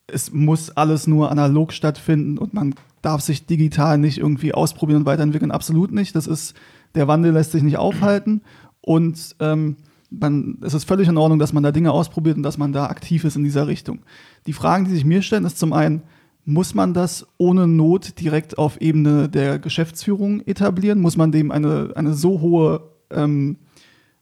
[0.07, 5.05] es muss alles nur analog stattfinden und man darf sich digital nicht irgendwie ausprobieren und
[5.05, 5.51] weiterentwickeln.
[5.51, 6.15] Absolut nicht.
[6.15, 6.55] Das ist,
[6.95, 8.41] der Wandel lässt sich nicht aufhalten
[8.81, 9.75] und ähm,
[10.09, 12.85] man, es ist völlig in Ordnung, dass man da Dinge ausprobiert und dass man da
[12.85, 13.99] aktiv ist in dieser Richtung.
[14.45, 16.03] Die Fragen, die sich mir stellen, ist zum einen,
[16.45, 21.01] muss man das ohne Not direkt auf Ebene der Geschäftsführung etablieren?
[21.01, 23.57] Muss man dem eine, eine so hohe, ähm,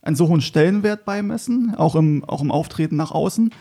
[0.02, 3.52] einen so hohen Stellenwert beimessen, auch im, auch im Auftreten nach außen?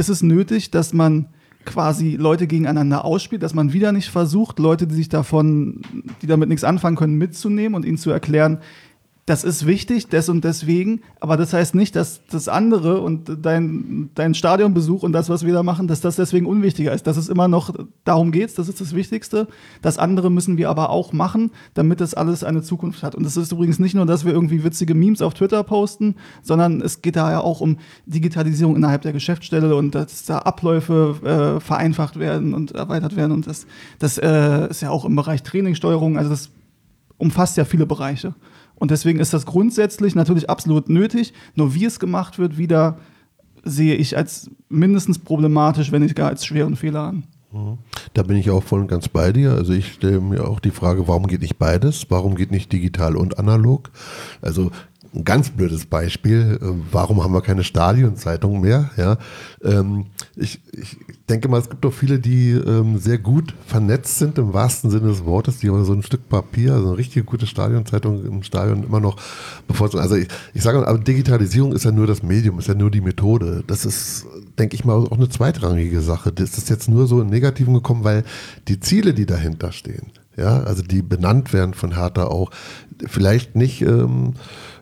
[0.00, 1.26] Ist es nötig, dass man
[1.66, 5.82] quasi Leute gegeneinander ausspielt, dass man wieder nicht versucht, Leute, die sich davon,
[6.22, 8.60] die damit nichts anfangen können, mitzunehmen und ihnen zu erklären,
[9.30, 14.10] das ist wichtig, des und deswegen, aber das heißt nicht, dass das andere und dein,
[14.16, 17.06] dein Stadionbesuch und das, was wir da machen, dass das deswegen unwichtiger ist.
[17.06, 17.72] Das ist immer noch,
[18.02, 19.46] darum geht's, das ist das Wichtigste.
[19.82, 23.14] Das andere müssen wir aber auch machen, damit das alles eine Zukunft hat.
[23.14, 26.80] Und es ist übrigens nicht nur, dass wir irgendwie witzige Memes auf Twitter posten, sondern
[26.80, 27.76] es geht da ja auch um
[28.06, 33.30] Digitalisierung innerhalb der Geschäftsstelle und dass da Abläufe äh, vereinfacht werden und erweitert werden.
[33.30, 33.68] Und das,
[34.00, 36.50] das äh, ist ja auch im Bereich Trainingssteuerung, also das
[37.16, 38.34] umfasst ja viele Bereiche.
[38.80, 41.32] Und deswegen ist das grundsätzlich natürlich absolut nötig.
[41.54, 42.98] Nur wie es gemacht wird, wieder
[43.62, 47.24] sehe ich als mindestens problematisch, wenn nicht gar als schweren Fehler an.
[47.52, 47.78] Mhm.
[48.14, 49.52] Da bin ich auch voll und ganz bei dir.
[49.52, 52.06] Also ich stelle mir auch die Frage, warum geht nicht beides?
[52.08, 53.90] Warum geht nicht digital und analog?
[54.40, 54.70] Also
[55.12, 58.90] ein ganz blödes Beispiel, äh, warum haben wir keine Stadionzeitung mehr?
[58.96, 59.18] Ja,
[59.62, 60.06] ähm,
[60.36, 60.98] ich, ich
[61.28, 65.08] denke mal, es gibt doch viele, die ähm, sehr gut vernetzt sind im wahrsten Sinne
[65.08, 68.84] des Wortes, die aber so ein Stück Papier, also eine richtige gute Stadionzeitung im Stadion
[68.84, 69.16] immer noch
[69.66, 70.02] bevorzugen.
[70.02, 73.00] Also ich, ich sage, aber Digitalisierung ist ja nur das Medium, ist ja nur die
[73.00, 73.64] Methode.
[73.66, 74.26] Das ist,
[74.58, 76.30] denke ich mal, auch eine zweitrangige Sache.
[76.30, 78.22] Das ist jetzt nur so im Negativen gekommen, weil
[78.68, 82.50] die Ziele, die dahinter stehen, ja, also die benannt werden von Hertha auch,
[83.06, 84.34] vielleicht nicht ähm,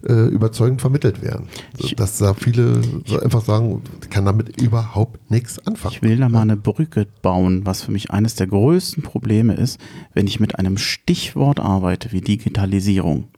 [0.06, 1.48] äh, überzeugend vermittelt werden.
[1.96, 5.94] Dass da viele so einfach sagen, ich kann damit überhaupt nichts anfangen.
[5.94, 9.80] Ich will da mal eine Brücke bauen, was für mich eines der größten Probleme ist,
[10.14, 13.28] wenn ich mit einem Stichwort arbeite wie Digitalisierung.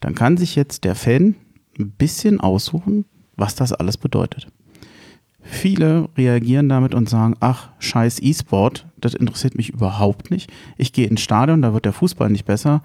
[0.00, 1.34] Dann kann sich jetzt der Fan
[1.78, 3.04] ein bisschen aussuchen,
[3.36, 4.48] was das alles bedeutet.
[5.48, 10.50] Viele reagieren damit und sagen, ach, scheiß E-Sport, das interessiert mich überhaupt nicht.
[10.76, 12.82] Ich gehe ins Stadion, da wird der Fußball nicht besser.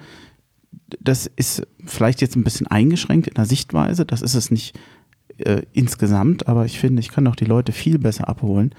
[0.99, 4.77] Das ist vielleicht jetzt ein bisschen eingeschränkt in der Sichtweise, das ist es nicht
[5.37, 8.73] äh, insgesamt, aber ich finde, ich kann doch die Leute viel besser abholen,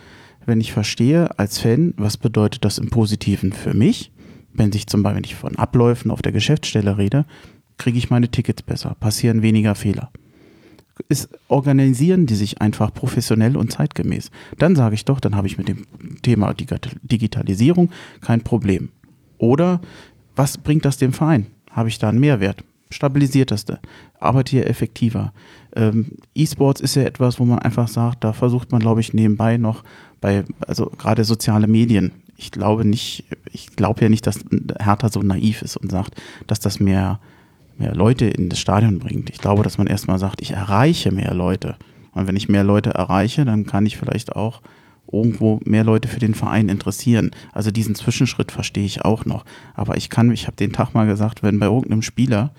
[0.45, 4.13] wenn ich verstehe als Fan, was bedeutet das im Positiven für mich.
[4.53, 7.25] Wenn sich zum Beispiel, wenn ich von Abläufen auf der Geschäftsstelle rede,
[7.79, 10.11] kriege ich meine Tickets besser, passieren weniger Fehler.
[11.09, 14.31] Ist, organisieren die sich einfach professionell und zeitgemäß.
[14.59, 15.87] Dann sage ich doch, dann habe ich mit dem
[16.23, 17.91] Thema Digitalisierung
[18.21, 18.91] kein Problem.
[19.39, 19.81] Oder
[20.37, 21.47] was bringt das dem Verein?
[21.73, 22.65] Habe ich da einen Mehrwert?
[22.91, 23.65] Stabilisiert das,
[24.21, 25.33] arbeitet hier effektiver.
[25.75, 29.57] Ähm, E-Sports ist ja etwas, wo man einfach sagt, da versucht man, glaube ich, nebenbei
[29.57, 29.83] noch
[30.21, 32.13] bei, also gerade soziale Medien.
[32.37, 34.41] Ich glaube nicht, ich glaube ja nicht, dass
[34.79, 37.19] Hertha so naiv ist und sagt, dass das mehr
[37.79, 39.31] mehr Leute in das Stadion bringt.
[39.31, 41.77] Ich glaube, dass man erstmal sagt, ich erreiche mehr Leute.
[42.13, 44.61] Und wenn ich mehr Leute erreiche, dann kann ich vielleicht auch
[45.13, 47.31] irgendwo mehr Leute für den Verein interessieren.
[47.53, 49.45] Also diesen Zwischenschritt verstehe ich auch noch.
[49.75, 52.53] Aber ich kann, ich habe den Tag mal gesagt, wenn bei irgendeinem Spieler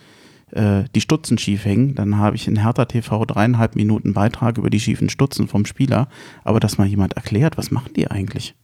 [0.51, 4.70] äh, die Stutzen schief hängen, dann habe ich in Hertha TV dreieinhalb Minuten Beitrag über
[4.70, 6.08] die schiefen Stutzen vom Spieler.
[6.43, 8.56] Aber dass mal jemand erklärt, was machen die eigentlich?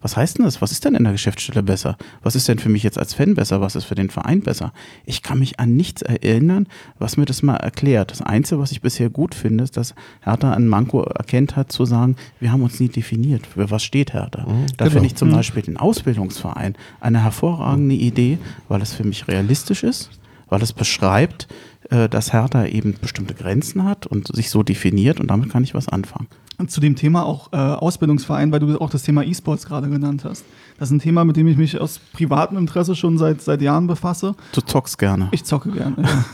[0.00, 0.60] Was heißt denn das?
[0.60, 1.96] Was ist denn in der Geschäftsstelle besser?
[2.22, 3.60] Was ist denn für mich jetzt als Fan besser?
[3.60, 4.72] Was ist für den Verein besser?
[5.04, 6.66] Ich kann mich an nichts erinnern,
[6.98, 8.10] was mir das mal erklärt.
[8.10, 11.86] Das Einzige, was ich bisher gut finde, ist, dass Hertha ein Manko erkennt hat, zu
[11.86, 13.46] sagen, wir haben uns nie definiert.
[13.46, 14.42] Für was steht Hertha?
[14.46, 14.90] Mhm, da genau.
[14.90, 15.34] finde ich zum mhm.
[15.34, 18.38] Beispiel den Ausbildungsverein eine hervorragende Idee,
[18.68, 20.10] weil es für mich realistisch ist,
[20.48, 21.48] weil es beschreibt,
[21.90, 25.74] äh, dass Hertha eben bestimmte Grenzen hat und sich so definiert und damit kann ich
[25.74, 26.28] was anfangen
[26.68, 30.44] zu dem Thema auch äh, Ausbildungsverein, weil du auch das Thema E-Sports gerade genannt hast.
[30.78, 33.86] Das ist ein Thema, mit dem ich mich aus privatem Interesse schon seit, seit Jahren
[33.86, 34.34] befasse.
[34.52, 35.28] Du zockst gerne.
[35.32, 36.24] Ich zocke gerne, ja.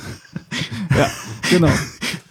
[0.98, 1.10] ja,
[1.50, 1.72] genau.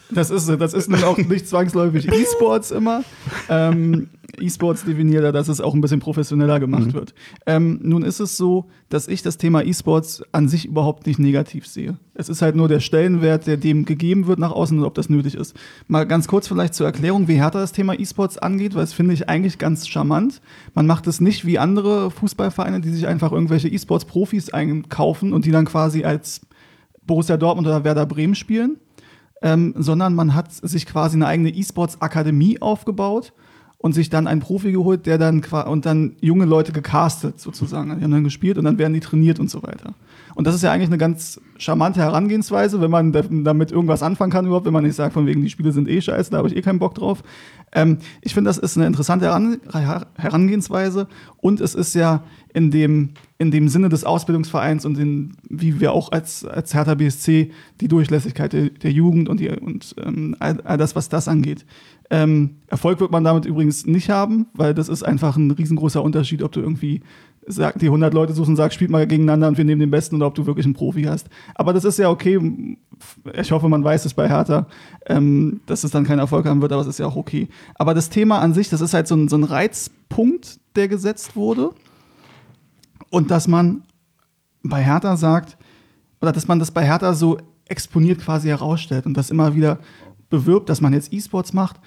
[0.10, 3.04] Das ist, das ist nun auch nicht zwangsläufig E-Sports immer.
[3.50, 4.10] Ähm,
[4.42, 6.94] E-Sports definiert er, dass es auch ein bisschen professioneller gemacht mhm.
[6.94, 7.14] wird.
[7.46, 11.68] Ähm, nun ist es so, dass ich das Thema E-Sports an sich überhaupt nicht negativ
[11.68, 11.98] sehe.
[12.14, 15.10] Es ist halt nur der Stellenwert, der dem gegeben wird nach außen und ob das
[15.10, 15.56] nötig ist.
[15.88, 19.14] Mal ganz kurz vielleicht zur Erklärung, wie härter das Thema E-Sports angeht, weil das finde
[19.14, 20.42] ich eigentlich ganz charmant.
[20.74, 25.52] Man macht es nicht wie andere Fußballvereine, die sich einfach irgendwelche E-Sports-Profis einkaufen und die
[25.52, 26.42] dann quasi als
[27.06, 28.78] Borussia Dortmund oder Werder Bremen spielen.
[29.44, 33.34] Ähm, sondern man hat sich quasi eine eigene E-Sports-Akademie aufgebaut
[33.82, 37.98] und sich dann einen Profi geholt, der dann und dann junge Leute gecastet sozusagen.
[37.98, 39.96] Die haben dann gespielt und dann werden die trainiert und so weiter.
[40.36, 44.46] Und das ist ja eigentlich eine ganz charmante Herangehensweise, wenn man damit irgendwas anfangen kann
[44.46, 46.56] überhaupt, wenn man nicht sagt, von wegen die Spiele sind eh scheiße, da habe ich
[46.56, 47.24] eh keinen Bock drauf.
[47.74, 51.08] Ähm, ich finde, das ist eine interessante Herangehensweise
[51.38, 52.24] und es ist ja
[52.54, 56.94] in dem, in dem Sinne des Ausbildungsvereins und in, wie wir auch als, als Hertha
[56.96, 61.28] BSC die Durchlässigkeit der, der Jugend und, die, und ähm, all, all das, was das
[61.28, 61.66] angeht,
[62.12, 66.44] ähm, Erfolg wird man damit übrigens nicht haben, weil das ist einfach ein riesengroßer Unterschied,
[66.44, 67.02] ob du irgendwie
[67.48, 70.18] sag, die 100 Leute suchst und sagst, spielt mal gegeneinander und wir nehmen den Besten
[70.18, 71.30] oder ob du wirklich einen Profi hast.
[71.56, 72.78] Aber das ist ja okay.
[73.34, 74.68] Ich hoffe, man weiß es bei Hertha,
[75.06, 77.48] ähm, dass es dann keinen Erfolg haben wird, aber es ist ja auch okay.
[77.76, 81.38] Aber das Thema an sich, das ist halt so ein, so ein Reizpunkt, der gesetzt
[81.38, 81.70] wurde.
[83.10, 83.84] Und dass man
[84.64, 85.58] bei Hertha sagt,
[86.20, 87.38] oder dass man das bei Hertha so
[87.70, 89.80] exponiert quasi herausstellt und das immer wieder
[90.30, 91.80] bewirbt, dass man jetzt E-Sports macht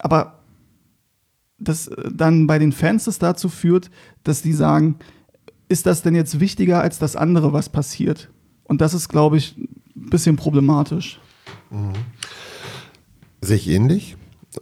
[0.00, 0.36] aber
[1.58, 3.90] das äh, dann bei den Fans das dazu führt,
[4.24, 4.96] dass die sagen,
[5.68, 8.30] ist das denn jetzt wichtiger als das andere, was passiert?
[8.64, 11.20] Und das ist, glaube ich, ein bisschen problematisch.
[11.70, 11.92] Mhm.
[13.40, 14.16] Sehe ich ähnlich.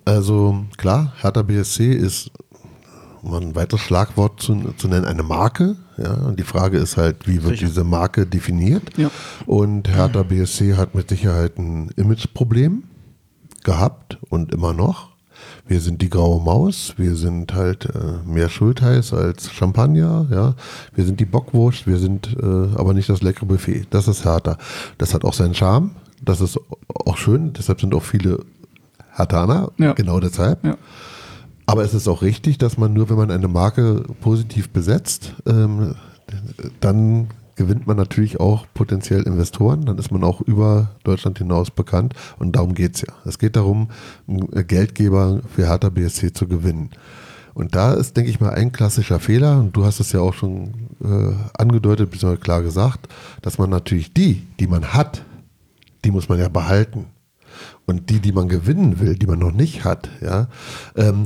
[0.05, 2.31] Also klar, Hertha BSC ist,
[3.23, 5.77] um ein weiteres Schlagwort zu, zu nennen, eine Marke.
[5.97, 7.67] Ja, und die Frage ist halt, wie wird Sicher.
[7.67, 8.97] diese Marke definiert?
[8.97, 9.11] Ja.
[9.47, 12.85] Und Hertha BSC hat mit Sicherheit ein Imageproblem
[13.63, 15.14] gehabt und immer noch
[15.67, 20.55] wir sind die graue Maus, wir sind halt äh, mehr Schultheiß als Champagner, ja.
[20.95, 23.87] Wir sind die Bockwurst, wir sind äh, aber nicht das leckere Buffet.
[23.91, 24.59] Das ist härter.
[24.99, 25.93] Das hat auch seinen Charme,
[26.23, 26.59] das ist
[27.07, 28.41] auch schön, deshalb sind auch viele
[29.13, 29.93] Hartaner, ja.
[29.93, 30.65] genau deshalb.
[30.65, 30.77] Ja.
[31.67, 35.95] Aber es ist auch richtig, dass man nur, wenn man eine Marke positiv besetzt, ähm,
[36.81, 42.15] dann gewinnt man natürlich auch potenziell Investoren, dann ist man auch über Deutschland hinaus bekannt
[42.39, 43.15] und darum geht es ja.
[43.25, 43.89] Es geht darum,
[44.27, 46.91] Geldgeber für Hertha BSC zu gewinnen.
[47.55, 50.35] Und da ist, denke ich mal, ein klassischer Fehler, und du hast es ja auch
[50.35, 52.37] schon äh, angedeutet, bzw.
[52.37, 53.09] klar gesagt,
[53.43, 55.25] dass man natürlich die, die man hat,
[56.05, 57.07] die muss man ja behalten.
[57.87, 60.49] Und die, die man gewinnen will, die man noch nicht hat, ja,
[60.97, 61.25] ähm,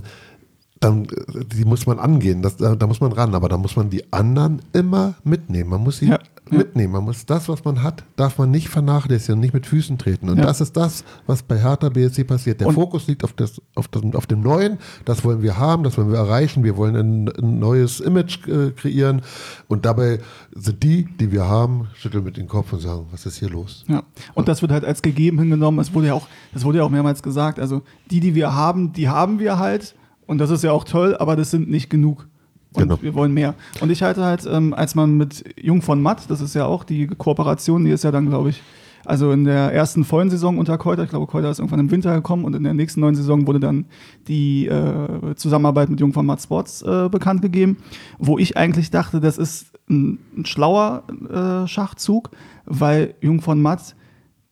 [0.80, 1.08] dann
[1.52, 4.12] die muss man angehen, das, da, da, muss man ran, aber da muss man die
[4.12, 5.70] anderen immer mitnehmen.
[5.70, 6.18] Man muss sie ja,
[6.50, 6.92] mitnehmen.
[6.92, 10.28] Man muss das, was man hat, darf man nicht vernachlässigen, nicht mit Füßen treten.
[10.28, 10.44] Und ja.
[10.44, 12.60] das ist das, was bei Hertha BSC passiert.
[12.60, 15.82] Der und Fokus liegt auf, das, auf, das, auf dem Neuen, das wollen wir haben,
[15.82, 19.22] das wollen wir erreichen, wir wollen ein, ein neues Image äh, kreieren
[19.66, 20.20] und dabei
[20.54, 23.84] sind die, die wir haben, schütteln mit dem Kopf und sagen, was ist hier los?
[23.88, 24.02] Ja.
[24.34, 25.80] Und das wird halt als gegeben hingenommen.
[25.80, 27.58] Es wurde ja auch, das wurde ja auch mehrmals gesagt.
[27.58, 29.94] Also die, die wir haben, die haben wir halt
[30.28, 32.28] und das ist ja auch toll, aber das sind nicht genug.
[32.74, 32.98] Und genau.
[33.00, 33.54] wir wollen mehr.
[33.80, 36.84] Und ich halte halt, ähm, als man mit Jung von Matt, das ist ja auch
[36.84, 38.62] die Kooperation, die ist ja dann, glaube ich,
[39.06, 42.14] also in der ersten vollen Saison unter Keuter, ich glaube, Keuter ist irgendwann im Winter
[42.14, 43.86] gekommen und in der nächsten neuen Saison wurde dann
[44.26, 47.78] die äh, Zusammenarbeit mit Jung von Matt Sports äh, bekannt gegeben,
[48.18, 52.30] wo ich eigentlich dachte, das ist ein, ein schlauer äh, Schachzug,
[52.66, 53.96] weil Jung von Matt,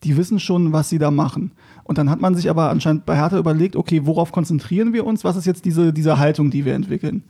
[0.04, 1.52] die wissen schon, was sie da machen.
[1.86, 5.22] Und dann hat man sich aber anscheinend bei Hertha überlegt, okay, worauf konzentrieren wir uns?
[5.22, 7.22] Was ist jetzt diese, diese Haltung, die wir entwickeln?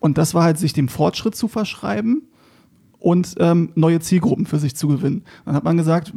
[0.00, 2.22] Und das war halt, sich dem Fortschritt zu verschreiben
[2.98, 5.22] und ähm, neue Zielgruppen für sich zu gewinnen.
[5.44, 6.12] Dann hat man gesagt,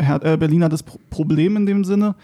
[0.00, 2.14] Her äh, Berlin hat das Pro Problem in dem Sinne,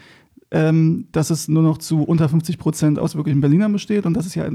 [0.51, 4.25] ähm, dass es nur noch zu unter 50 Prozent aus wirklichen Berlinern besteht und dass
[4.25, 4.49] es ja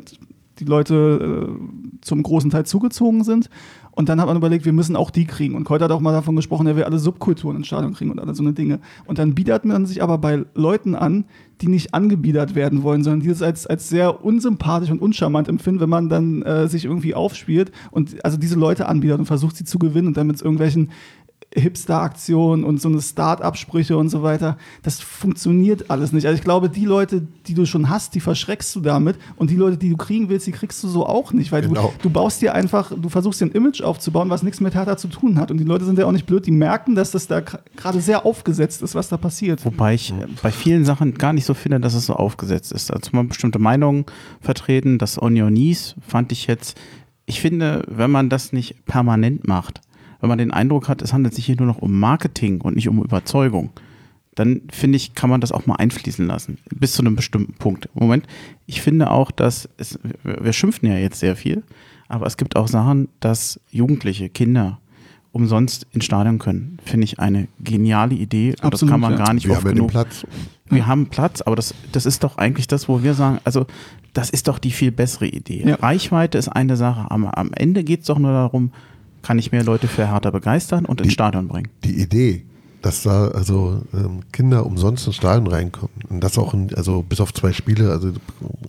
[0.59, 3.51] die Leute äh, zum großen Teil zugezogen sind.
[3.93, 5.55] Und dann hat man überlegt, wir müssen auch die kriegen.
[5.55, 8.21] Und Keuter hat auch mal davon gesprochen, er will alle Subkulturen ins Stadion kriegen und
[8.21, 8.81] alle so eine Dinge.
[9.07, 11.25] Und dann bietet man sich aber bei Leuten an,
[11.61, 15.81] die nicht angebiedert werden wollen, sondern die das als, als sehr unsympathisch und uncharmant empfinden,
[15.81, 19.65] wenn man dann äh, sich irgendwie aufspielt und also diese Leute anbietet und versucht sie
[19.65, 20.91] zu gewinnen und dann mit irgendwelchen
[21.55, 24.57] Hipster-Aktionen und so eine Start-up-Sprüche und so weiter.
[24.83, 26.27] Das funktioniert alles nicht.
[26.27, 29.57] Also ich glaube, die Leute, die du schon hast, die verschreckst du damit und die
[29.57, 31.93] Leute, die du kriegen willst, die kriegst du so auch nicht, weil genau.
[31.99, 34.97] du, du baust dir einfach, du versuchst dir ein Image aufzubauen, was nichts mit Hertha
[34.97, 37.27] zu tun hat und die Leute sind ja auch nicht blöd, die merken, dass das
[37.27, 39.65] da gerade sehr aufgesetzt ist, was da passiert.
[39.65, 42.93] Wobei ich bei vielen Sachen gar nicht so finde, dass es so aufgesetzt ist.
[42.93, 44.05] Also man bestimmte Meinungen
[44.41, 46.79] vertreten, das Onionies fand ich jetzt,
[47.27, 49.81] ich finde, wenn man das nicht permanent macht,
[50.21, 52.89] wenn man den Eindruck hat, es handelt sich hier nur noch um Marketing und nicht
[52.89, 53.71] um Überzeugung,
[54.35, 56.59] dann finde ich, kann man das auch mal einfließen lassen.
[56.75, 57.89] Bis zu einem bestimmten Punkt.
[57.95, 58.27] Moment,
[58.67, 61.63] ich finde auch, dass es, wir schimpfen ja jetzt sehr viel,
[62.09, 64.79] aber es gibt auch Sachen, dass Jugendliche, Kinder
[65.33, 66.79] umsonst ins Stadion können.
[66.85, 68.51] Finde ich eine geniale Idee.
[68.51, 69.25] Und Absolut, das kann man ja.
[69.25, 69.91] gar nicht wir oft haben genug.
[69.91, 70.27] Platz.
[70.69, 73.67] Wir haben Platz, aber das, das ist doch eigentlich das, wo wir sagen, also
[74.13, 75.65] das ist doch die viel bessere Idee.
[75.67, 75.77] Ja.
[75.77, 78.73] Reichweite ist eine Sache, aber am Ende geht es doch nur darum,
[79.23, 81.69] kann ich mehr Leute für Hertha begeistern und ins die, Stadion bringen.
[81.85, 82.45] Die Idee,
[82.83, 87.21] dass da also ähm, Kinder umsonst ins Stadion reinkommen und das auch in, also bis
[87.21, 88.13] auf zwei Spiele, also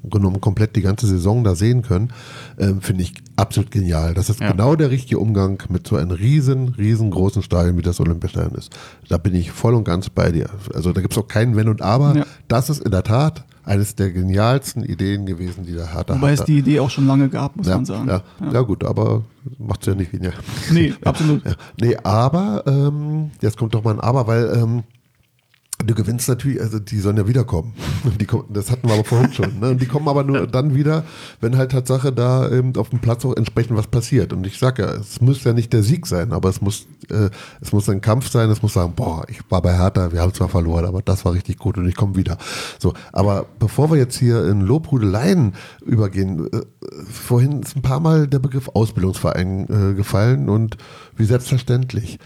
[0.09, 2.11] genommen komplett die ganze Saison da sehen können,
[2.59, 4.13] ähm, finde ich absolut genial.
[4.13, 4.51] Das ist ja.
[4.51, 8.75] genau der richtige Umgang mit so einem riesen, riesengroßen Stadion, wie das Olympiastadion ist.
[9.07, 10.49] Da bin ich voll und ganz bei dir.
[10.73, 12.15] Also da gibt es auch kein Wenn und Aber.
[12.15, 12.25] Ja.
[12.47, 16.43] Das ist in der Tat eines der genialsten Ideen gewesen, die der Hertha Wobei es
[16.43, 18.07] die Idee auch schon lange gab, muss ja, man sagen.
[18.07, 18.51] Ja, ja.
[18.51, 19.23] ja gut, aber
[19.57, 20.33] macht es ja nicht weniger.
[20.71, 21.41] Nee, absolut.
[21.79, 24.83] Nee, aber, ähm, jetzt kommt doch mal ein Aber, weil ähm,
[25.85, 27.73] Du gewinnst natürlich, also die sollen ja wiederkommen.
[28.19, 29.59] Die kommen, das hatten wir aber vorhin schon.
[29.59, 29.69] Ne?
[29.69, 31.03] Und die kommen aber nur dann wieder,
[31.39, 34.33] wenn halt Tatsache da eben auf dem Platz auch entsprechend was passiert.
[34.33, 37.29] Und ich sage ja, es muss ja nicht der Sieg sein, aber es muss, äh,
[37.61, 38.49] es muss ein Kampf sein.
[38.49, 41.33] Es muss sagen, boah, ich war bei Hertha, wir haben zwar verloren, aber das war
[41.33, 42.37] richtig gut und ich komme wieder.
[42.79, 45.53] So, aber bevor wir jetzt hier in Lobhudeleien
[45.85, 46.61] übergehen, äh,
[47.09, 50.77] vorhin ist ein paar Mal der Begriff Ausbildungsverein äh, gefallen und
[51.15, 52.19] wie selbstverständlich.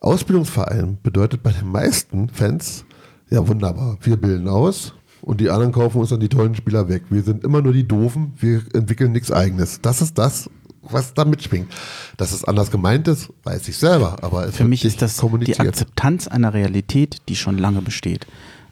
[0.00, 2.84] Ausbildungsverein bedeutet bei den meisten Fans,
[3.30, 7.04] ja wunderbar, wir bilden aus und die anderen kaufen uns dann die tollen Spieler weg.
[7.10, 9.80] Wir sind immer nur die Doofen, wir entwickeln nichts Eigenes.
[9.80, 10.50] Das ist das,
[10.82, 11.72] was da mitschwingt.
[12.16, 16.28] Dass es anders gemeint ist, weiß ich selber, aber Für mich ist das die Akzeptanz
[16.28, 18.26] einer Realität, die schon lange besteht.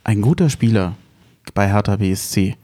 [0.04, 0.96] Ein guter Spieler
[1.54, 2.56] bei Hertha BSC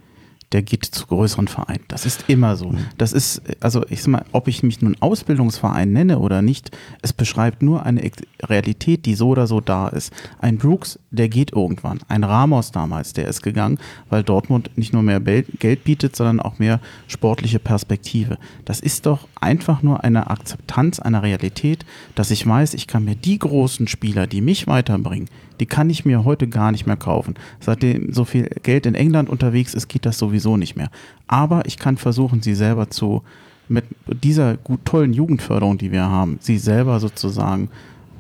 [0.53, 1.85] der geht zu größeren Vereinen.
[1.89, 2.71] Das ist immer so.
[2.71, 2.87] Mhm.
[2.99, 7.13] Das ist, also ich sag mal, ob ich mich nun Ausbildungsverein nenne oder nicht, es
[7.13, 8.11] beschreibt nur eine
[8.43, 10.13] Realität, die so oder so da ist.
[10.41, 12.01] Ein Brooks, der geht irgendwann.
[12.09, 13.79] Ein Ramos damals, der ist gegangen,
[14.09, 18.39] weil Dortmund nicht nur mehr Geld bietet, sondern auch mehr sportliche Perspektive.
[18.65, 21.85] Das ist doch einfach nur eine Akzeptanz einer Realität,
[22.17, 25.29] dass ich weiß, ich kann mir die großen Spieler, die mich weiterbringen,
[25.61, 27.35] die kann ich mir heute gar nicht mehr kaufen.
[27.61, 30.91] Seitdem so viel Geld in England unterwegs ist, geht das sowieso nicht mehr.
[31.27, 33.23] Aber ich kann versuchen, sie selber zu,
[33.69, 37.69] mit dieser gut, tollen Jugendförderung, die wir haben, sie selber sozusagen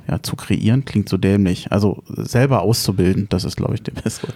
[0.07, 1.72] ja, zu kreieren, klingt so dämlich.
[1.72, 4.32] Also selber auszubilden, das ist, glaube ich, der bessere.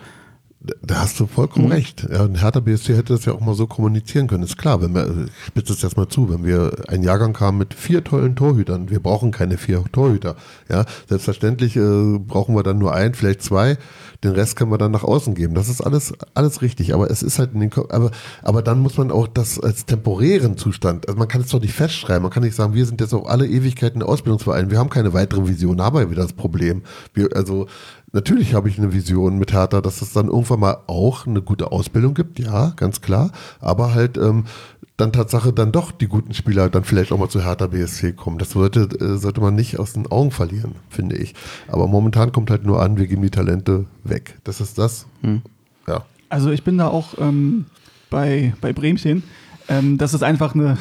[0.82, 1.72] Da hast du vollkommen mhm.
[1.72, 2.06] recht.
[2.10, 4.44] Ja, und Hertha BSC hätte das ja auch mal so kommunizieren können.
[4.44, 7.58] Ist klar, wenn wir, ich spitze es jetzt mal zu, wenn wir einen Jahrgang haben
[7.58, 10.36] mit vier tollen Torhütern, wir brauchen keine vier Torhüter.
[10.70, 13.76] Ja, selbstverständlich äh, brauchen wir dann nur einen, vielleicht zwei.
[14.22, 15.54] Den Rest können wir dann nach außen geben.
[15.54, 16.94] Das ist alles, alles richtig.
[16.94, 18.10] Aber es ist halt in den, aber,
[18.42, 21.74] aber dann muss man auch das als temporären Zustand, also man kann es doch nicht
[21.74, 22.22] festschreiben.
[22.22, 24.70] Man kann nicht sagen, wir sind jetzt auch alle Ewigkeiten Ausbildungsverein.
[24.70, 25.76] Wir haben keine weitere Vision.
[25.76, 26.82] Da haben wir wieder das Problem.
[27.12, 27.66] Wir, also,
[28.14, 31.72] Natürlich habe ich eine Vision mit Hertha, dass es dann irgendwann mal auch eine gute
[31.72, 33.32] Ausbildung gibt, ja, ganz klar.
[33.60, 34.44] Aber halt ähm,
[34.96, 38.38] dann Tatsache dann doch die guten Spieler dann vielleicht auch mal zu Hertha BSC kommen.
[38.38, 41.34] Das sollte, äh, sollte man nicht aus den Augen verlieren, finde ich.
[41.66, 44.38] Aber momentan kommt halt nur an, wir geben die Talente weg.
[44.44, 45.06] Das ist das.
[45.22, 45.42] Hm.
[45.88, 46.04] Ja.
[46.28, 47.66] Also ich bin da auch ähm,
[48.10, 49.24] bei, bei Bremchen.
[49.68, 50.78] Ähm, das ist einfach eine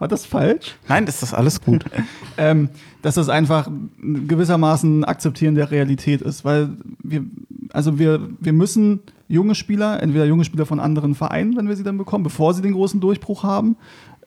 [0.00, 0.76] war das falsch?
[0.88, 1.84] Nein, das ist alles gut.
[2.38, 2.70] ähm,
[3.02, 3.70] dass das einfach
[4.00, 6.70] gewissermaßen Akzeptieren der Realität ist, weil
[7.02, 7.24] wir,
[7.72, 11.84] also wir, wir müssen junge Spieler, entweder junge Spieler von anderen Vereinen, wenn wir sie
[11.84, 13.76] dann bekommen, bevor sie den großen Durchbruch haben,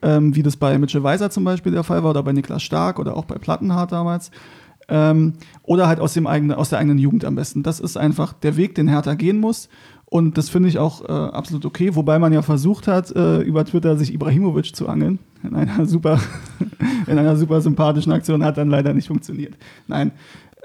[0.03, 2.99] ähm, wie das bei Mitchell Weiser zum Beispiel der Fall war oder bei Niklas Stark
[2.99, 4.31] oder auch bei Plattenhardt damals.
[4.89, 7.63] Ähm, oder halt aus, dem eigenen, aus der eigenen Jugend am besten.
[7.63, 9.69] Das ist einfach der Weg, den Hertha gehen muss.
[10.13, 13.65] Und das finde ich auch äh, absolut okay, wobei man ja versucht hat, äh, über
[13.65, 15.17] Twitter sich Ibrahimovic zu angeln.
[15.41, 16.19] In einer super,
[17.07, 19.55] in einer super sympathischen Aktion hat dann leider nicht funktioniert.
[19.87, 20.11] Nein.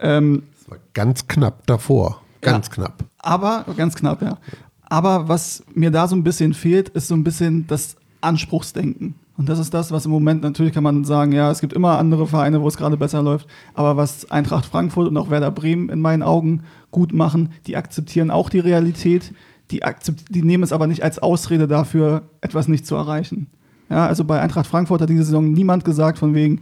[0.01, 2.21] Ähm, das war ganz knapp davor.
[2.43, 3.07] Ganz ja, knapp.
[3.21, 4.37] Aber, ganz knapp, ja.
[4.83, 9.15] Aber was mir da so ein bisschen fehlt, ist so ein bisschen das Anspruchsdenken.
[9.39, 11.97] Und das ist das, was im Moment natürlich kann man sagen, ja, es gibt immer
[11.97, 13.47] andere Vereine, wo es gerade besser läuft.
[13.73, 18.33] Aber was Eintracht Frankfurt und auch Werder Bremen in meinen Augen gut machen, die akzeptieren
[18.33, 19.33] auch die Realität.
[19.71, 19.81] Die,
[20.29, 23.47] die nehmen es aber nicht als Ausrede dafür, etwas nicht zu erreichen.
[23.89, 26.61] Ja, also bei Eintracht Frankfurt hat diese Saison niemand gesagt, von wegen,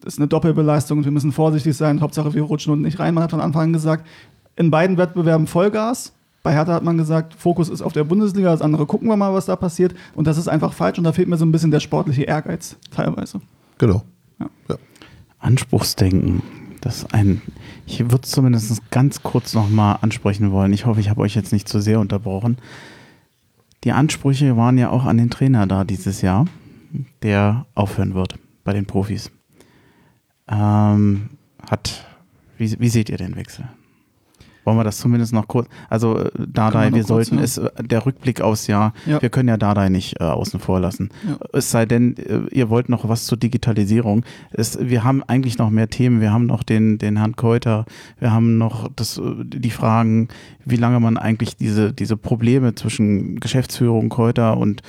[0.00, 3.12] das ist eine Doppelbelastung und wir müssen vorsichtig sein, Hauptsache wir rutschen unten nicht rein.
[3.12, 4.06] Man hat von Anfang an gesagt,
[4.56, 8.62] in beiden Wettbewerben Vollgas, bei Hertha hat man gesagt, Fokus ist auf der Bundesliga, das
[8.62, 9.94] andere gucken wir mal, was da passiert.
[10.14, 12.76] Und das ist einfach falsch und da fehlt mir so ein bisschen der sportliche Ehrgeiz
[12.90, 13.40] teilweise.
[13.78, 14.02] Genau.
[14.40, 14.50] Ja.
[14.68, 14.76] Ja.
[15.38, 16.42] Anspruchsdenken.
[16.80, 17.42] Das ist ein,
[17.86, 20.72] ich würde es zumindest ganz kurz nochmal ansprechen wollen.
[20.72, 22.58] Ich hoffe, ich habe euch jetzt nicht zu sehr unterbrochen.
[23.84, 26.46] Die Ansprüche waren ja auch an den Trainer da dieses Jahr,
[27.22, 29.30] der aufhören wird bei den Profis.
[30.48, 31.30] Ähm,
[31.70, 32.04] hat,
[32.58, 33.68] wie, wie seht ihr den Wechsel?
[34.64, 35.68] Wollen wir das zumindest noch kurz?
[35.90, 37.44] Also äh, Dardai, wir sollten ja.
[37.44, 39.20] es, äh, der Rückblick aufs Jahr, ja.
[39.20, 41.10] wir können ja Dardai nicht äh, außen vor lassen.
[41.26, 41.36] Ja.
[41.52, 44.24] Es sei denn, äh, ihr wollt noch was zur Digitalisierung.
[44.52, 46.20] Es, wir haben eigentlich noch mehr Themen.
[46.20, 47.86] Wir haben noch den, den Herrn Keuter,
[48.18, 50.28] wir haben noch das, die Fragen,
[50.64, 54.82] wie lange man eigentlich diese, diese Probleme zwischen Geschäftsführung, Keuter und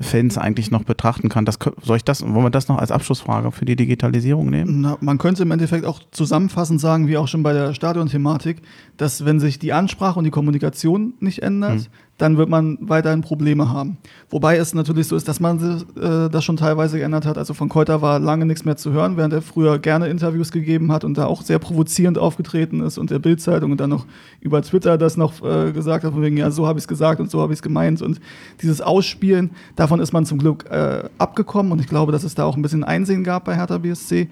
[0.00, 1.44] Fans eigentlich noch betrachten kann.
[1.44, 4.80] Das, soll ich das, wollen wir das noch als Abschlussfrage für die Digitalisierung nehmen?
[4.80, 8.62] Na, man könnte im Endeffekt auch zusammenfassend sagen, wie auch schon bei der Stadionthematik,
[8.96, 11.86] dass wenn sich die Ansprache und die Kommunikation nicht ändert, hm
[12.20, 13.96] dann wird man weiterhin Probleme haben.
[14.28, 15.58] Wobei es natürlich so ist, dass man
[15.96, 17.38] äh, das schon teilweise geändert hat.
[17.38, 20.92] Also von Keuter war lange nichts mehr zu hören, während er früher gerne Interviews gegeben
[20.92, 24.04] hat und da auch sehr provozierend aufgetreten ist und der Bildzeitung und dann noch
[24.40, 27.20] über Twitter das noch äh, gesagt hat, von wegen, ja, so habe ich es gesagt
[27.20, 28.02] und so habe ich es gemeint.
[28.02, 28.20] Und
[28.60, 32.44] dieses Ausspielen, davon ist man zum Glück äh, abgekommen und ich glaube, dass es da
[32.44, 34.28] auch ein bisschen Einsehen gab bei Hertha BSC.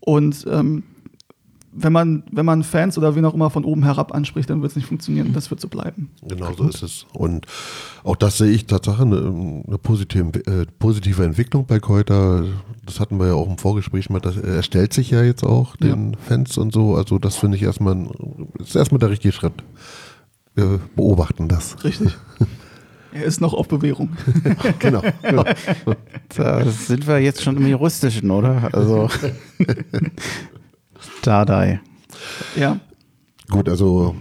[0.00, 0.82] Und ähm,
[1.74, 4.72] wenn man, wenn man Fans oder wen auch immer von oben herab anspricht, dann wird
[4.72, 5.32] es nicht funktionieren.
[5.32, 6.10] Das wird so bleiben.
[6.22, 7.06] Genau so ist es.
[7.12, 7.46] Und
[8.04, 12.44] auch das sehe ich tatsächlich eine, eine positive, äh, positive Entwicklung bei Keuter.
[12.84, 14.20] Das hatten wir ja auch im Vorgespräch mal.
[14.20, 16.18] Das, er stellt sich ja jetzt auch den ja.
[16.26, 16.94] Fans und so.
[16.94, 18.10] Also das finde ich erstmal, ein,
[18.58, 19.54] ist erstmal der richtige Schritt.
[20.54, 21.82] Wir beobachten das.
[21.82, 22.16] Richtig.
[23.14, 24.16] Er ist noch auf Bewährung.
[24.78, 25.02] genau.
[25.22, 25.44] genau.
[26.34, 28.70] Da sind wir jetzt schon im Juristischen, oder?
[28.72, 29.10] Also
[31.22, 31.80] Dardai.
[32.56, 32.78] Ja.
[33.50, 34.14] Gut, also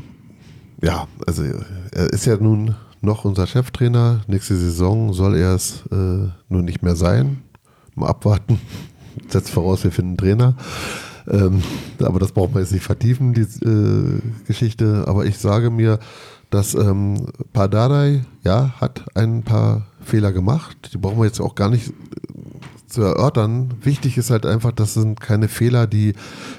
[0.82, 4.22] ja, also er ist ja nun noch unser Cheftrainer.
[4.28, 7.42] Nächste Saison soll er es äh, nun nicht mehr sein.
[7.96, 8.60] Mal abwarten.
[9.28, 10.56] Setzt voraus, wir finden einen Trainer.
[11.28, 11.62] Ähm,
[12.00, 15.06] aber das brauchen wir jetzt nicht vertiefen, die äh, Geschichte.
[15.08, 16.00] Aber ich sage mir,
[16.50, 20.92] dass ähm, Pardadei, ja, hat ein paar Fehler gemacht.
[20.94, 21.94] Die brauchen wir jetzt auch gar nicht
[22.92, 23.74] zu erörtern.
[23.82, 26.14] Wichtig ist halt einfach, das sind keine Fehler, die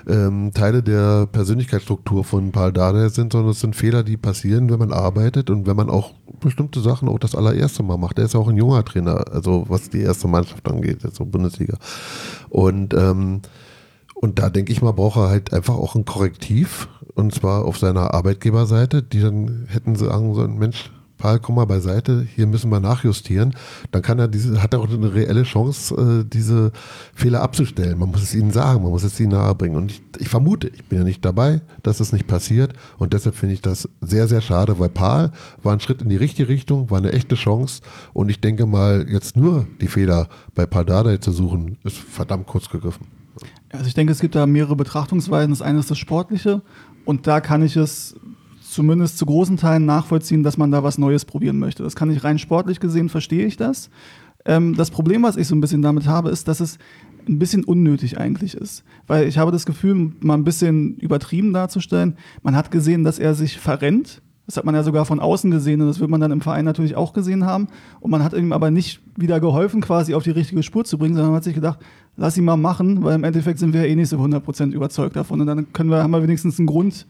[0.09, 4.79] ähm, Teile der Persönlichkeitsstruktur von Paul Dardai sind, sondern es sind Fehler, die passieren, wenn
[4.79, 8.19] man arbeitet und wenn man auch bestimmte Sachen auch das allererste Mal macht.
[8.19, 11.25] Er ist ja auch ein junger Trainer, also was die erste Mannschaft angeht, jetzt so
[11.25, 11.79] Bundesliga.
[12.49, 13.43] Und ähm,
[14.15, 17.77] und da denke ich mal, braucht er halt einfach auch ein Korrektiv und zwar auf
[17.77, 20.93] seiner Arbeitgeberseite, die dann hätten sagen sollen, Mensch,
[21.23, 23.55] Paul, komm mal beiseite, hier müssen wir nachjustieren,
[23.93, 26.73] dann kann er diese, hat er auch eine reelle Chance, äh, diese
[27.15, 27.97] Fehler abzustellen.
[27.97, 29.77] Man muss es ihnen sagen, man muss es ihnen nahebringen.
[29.77, 32.73] Und ich, ich vermute, ich bin ja nicht dabei, dass das nicht passiert.
[32.99, 35.31] Und deshalb finde ich das sehr, sehr schade, weil Paul
[35.63, 37.83] war ein Schritt in die richtige Richtung, war eine echte Chance.
[38.13, 42.69] Und ich denke mal, jetzt nur die Fehler bei Pardadei zu suchen, ist verdammt kurz
[42.69, 43.07] gegriffen.
[43.71, 45.51] Also ich denke, es gibt da mehrere Betrachtungsweisen.
[45.51, 46.63] Das eine ist das Sportliche
[47.05, 48.17] und da kann ich es
[48.73, 51.83] zumindest zu großen Teilen nachvollziehen, dass man da was Neues probieren möchte.
[51.83, 53.91] Das kann ich rein sportlich gesehen, verstehe ich das.
[54.45, 56.79] Ähm, das Problem, was ich so ein bisschen damit habe, ist, dass es
[57.29, 58.85] ein bisschen unnötig eigentlich ist.
[59.07, 62.17] Weil ich habe das Gefühl, mal ein bisschen übertrieben darzustellen.
[62.43, 64.23] Man hat gesehen, dass er sich verrennt.
[64.47, 66.65] Das hat man ja sogar von außen gesehen und das wird man dann im Verein
[66.65, 67.69] natürlich auch gesehen haben.
[68.01, 71.15] Und man hat ihm aber nicht wieder geholfen, quasi auf die richtige Spur zu bringen,
[71.15, 71.79] sondern man hat sich gedacht,
[72.17, 75.15] lass ihn mal machen, weil im Endeffekt sind wir ja eh nicht so 100% überzeugt
[75.15, 75.41] davon.
[75.41, 77.07] Und dann können wir, haben wir wenigstens einen Grund,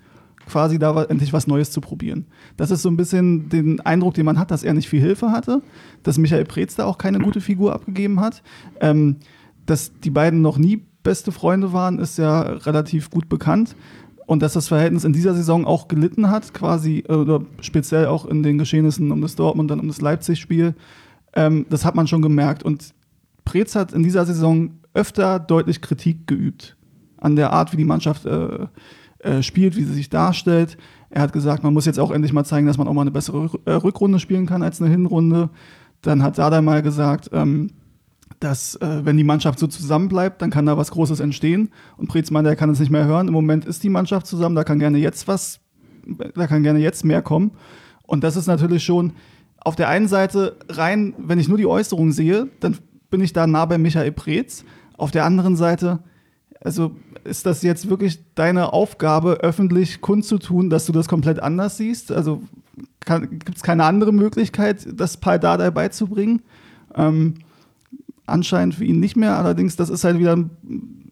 [0.49, 2.27] quasi da endlich was Neues zu probieren.
[2.57, 5.31] Das ist so ein bisschen den Eindruck, den man hat, dass er nicht viel Hilfe
[5.31, 5.63] hatte,
[6.03, 8.43] dass Michael Preetz da auch keine gute Figur abgegeben hat.
[8.81, 9.17] Ähm,
[9.67, 13.77] dass die beiden noch nie beste Freunde waren, ist ja relativ gut bekannt.
[14.27, 18.43] Und dass das Verhältnis in dieser Saison auch gelitten hat, quasi, oder speziell auch in
[18.43, 20.75] den Geschehnissen um das Dortmund, dann um das Leipzig-Spiel,
[21.35, 22.63] ähm, das hat man schon gemerkt.
[22.63, 22.95] Und
[23.45, 26.77] Preetz hat in dieser Saison öfter deutlich Kritik geübt
[27.19, 28.67] an der Art, wie die Mannschaft äh,
[29.23, 30.77] äh, spielt, wie sie sich darstellt.
[31.11, 33.11] Er hat gesagt, man muss jetzt auch endlich mal zeigen, dass man auch mal eine
[33.11, 35.51] bessere äh, Rückrunde spielen kann als eine Hinrunde.
[36.01, 37.71] Dann hat Sada mal gesagt, ähm,
[38.41, 41.71] dass äh, wenn die Mannschaft so zusammenbleibt, dann kann da was Großes entstehen.
[41.97, 43.29] Und Preetz meinte, er kann es nicht mehr hören.
[43.29, 45.61] Im Moment ist die Mannschaft zusammen, da kann gerne jetzt was,
[46.35, 47.53] da kann gerne jetzt mehr kommen.
[48.03, 49.13] Und das ist natürlich schon
[49.61, 52.77] auf der einen Seite rein, wenn ich nur die Äußerung sehe, dann
[53.11, 54.65] bin ich da nah bei Michael Preetz.
[54.97, 56.01] Auf der anderen Seite,
[56.65, 56.93] also
[57.25, 62.13] ist das jetzt wirklich deine Aufgabe, öffentlich kundzutun, dass du das komplett anders siehst?
[62.13, 62.43] Also
[63.05, 66.43] gibt es keine andere Möglichkeit, das Paul Dardai beizubringen?
[66.95, 67.35] Ähm,
[68.27, 69.37] anscheinend für ihn nicht mehr.
[69.37, 70.39] Allerdings, das ist halt wieder,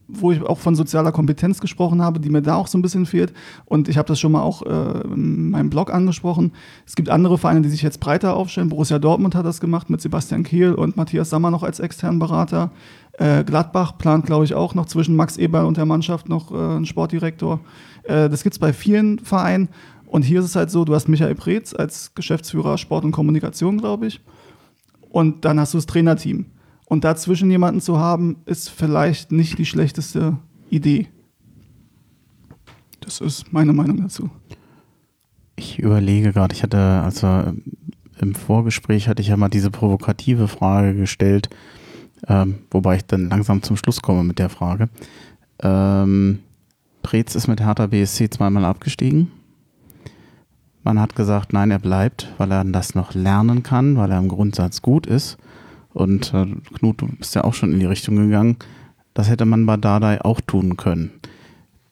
[0.09, 3.07] wo ich auch von sozialer Kompetenz gesprochen habe, die mir da auch so ein bisschen
[3.07, 3.33] fehlt.
[3.65, 6.53] Und ich habe das schon mal auch äh, in meinem Blog angesprochen.
[6.87, 8.69] Es gibt andere Vereine, die sich jetzt breiter aufstellen.
[8.69, 12.71] Borussia Dortmund hat das gemacht mit Sebastian Kehl und Matthias Sammer noch als externen Berater.
[13.19, 16.57] Äh, Gladbach plant, glaube ich, auch noch zwischen Max Eberl und der Mannschaft noch äh,
[16.57, 17.61] einen Sportdirektor.
[18.05, 19.69] Äh, das gibt es bei vielen Vereinen.
[20.07, 23.79] Und hier ist es halt so, du hast Michael Preetz als Geschäftsführer Sport und Kommunikation,
[23.79, 24.21] glaube ich.
[25.09, 26.47] Und dann hast du das Trainerteam.
[26.91, 30.39] Und dazwischen jemanden zu haben, ist vielleicht nicht die schlechteste
[30.71, 31.07] Idee.
[32.99, 34.29] Das ist meine Meinung dazu.
[35.55, 37.53] Ich überlege gerade, ich hatte, also
[38.19, 41.49] im Vorgespräch hatte ich ja mal diese provokative Frage gestellt,
[42.27, 44.89] ähm, wobei ich dann langsam zum Schluss komme mit der Frage.
[45.63, 46.41] Ähm,
[47.05, 49.31] Preetz ist mit Hertha BSC zweimal abgestiegen.
[50.83, 54.27] Man hat gesagt, nein, er bleibt, weil er das noch lernen kann, weil er im
[54.27, 55.39] Grundsatz gut ist.
[56.01, 58.57] Und äh, Knut, du bist ja auch schon in die Richtung gegangen.
[59.15, 61.11] Das hätte man bei Dardai auch tun können.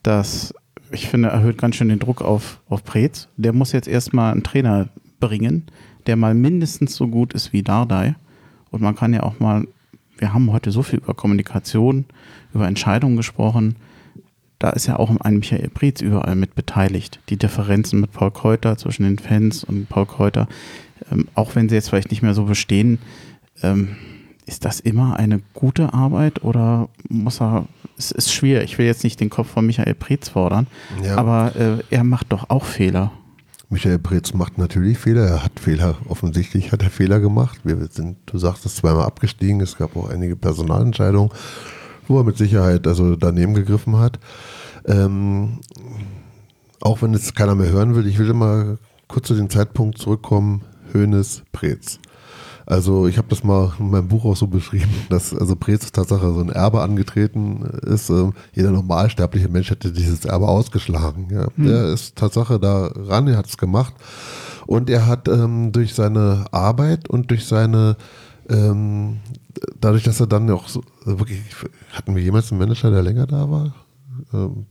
[0.02, 0.54] Das,
[0.90, 3.28] ich finde, erhöht ganz schön den Druck auf, auf Preetz.
[3.36, 4.88] Der muss jetzt erstmal einen Trainer
[5.20, 5.66] bringen,
[6.06, 8.14] der mal mindestens so gut ist wie Dardai.
[8.70, 9.66] Und man kann ja auch mal,
[10.16, 12.06] wir haben heute so viel über Kommunikation,
[12.54, 13.76] über Entscheidungen gesprochen.
[14.58, 17.20] Da ist ja auch ein Michael Preetz überall mit beteiligt.
[17.28, 20.48] Die Differenzen mit Paul Kräuter zwischen den Fans und Paul Kräuter,
[21.12, 22.98] ähm, auch wenn sie jetzt vielleicht nicht mehr so bestehen,
[23.62, 23.96] ähm,
[24.46, 27.66] ist das immer eine gute Arbeit oder muss er,
[27.98, 30.66] es ist schwer, ich will jetzt nicht den Kopf von Michael Preetz fordern,
[31.02, 31.16] ja.
[31.16, 33.12] aber äh, er macht doch auch Fehler.
[33.70, 37.60] Michael Preetz macht natürlich Fehler, er hat Fehler, offensichtlich hat er Fehler gemacht.
[37.64, 41.30] Wir sind, du sagst es, zweimal abgestiegen, es gab auch einige Personalentscheidungen,
[42.06, 44.18] wo er mit Sicherheit also daneben gegriffen hat.
[44.86, 45.58] Ähm,
[46.80, 50.62] auch wenn jetzt keiner mehr hören will, ich will mal kurz zu dem Zeitpunkt zurückkommen,
[50.94, 52.00] Hönes, Preetz.
[52.70, 56.34] Also ich habe das mal in meinem Buch auch so beschrieben, dass also Preetz Tatsache
[56.34, 58.10] so ein Erbe angetreten ist.
[58.10, 61.28] Ähm, jeder normalsterbliche Mensch hätte dieses Erbe ausgeschlagen.
[61.30, 61.46] Ja.
[61.56, 61.66] Hm.
[61.66, 63.94] Der ist Tatsache da ran, er hat es gemacht.
[64.66, 67.96] Und er hat ähm, durch seine Arbeit und durch seine
[68.50, 69.20] ähm,
[69.80, 71.40] dadurch, dass er dann auch so, also wirklich,
[71.92, 73.74] hatten wir jemals einen Manager, der länger da war?
[74.34, 74.66] Ähm,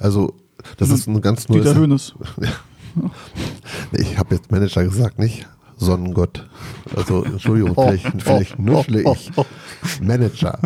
[0.00, 0.34] also,
[0.76, 1.62] das ist ein ganz neues.
[1.62, 2.14] Dieter Hönes.
[3.92, 5.46] ich habe jetzt Manager gesagt, nicht?
[5.80, 6.46] Sonnengott.
[6.94, 9.30] Also, Entschuldigung, vielleicht, vielleicht nuschle ich.
[10.00, 10.58] Manager.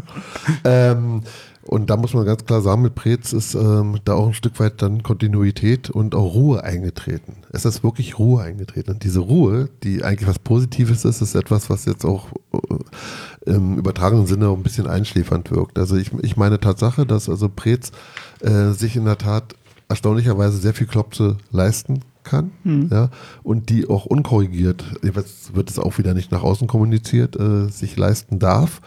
[0.65, 1.23] Ähm,
[1.67, 4.61] und da muss man ganz klar sagen, mit Preetz ist ähm, da auch ein Stück
[4.61, 7.37] weit dann Kontinuität und auch Ruhe eingetreten.
[7.53, 8.93] Es ist wirklich Ruhe eingetreten.
[8.93, 13.79] Und diese Ruhe, die eigentlich was Positives ist, ist etwas, was jetzt auch äh, im
[13.79, 15.79] übertragenen Sinne auch ein bisschen einschläfernd wirkt.
[15.79, 17.93] Also ich, ich meine Tatsache, dass also Preetz
[18.41, 19.55] äh, sich in der Tat
[19.89, 22.53] erstaunlicherweise sehr viel Klopse leisten kann
[22.91, 23.11] ja,
[23.43, 27.97] und die auch unkorrigiert, jetzt wird es auch wieder nicht nach außen kommuniziert, äh, sich
[27.97, 28.81] leisten darf.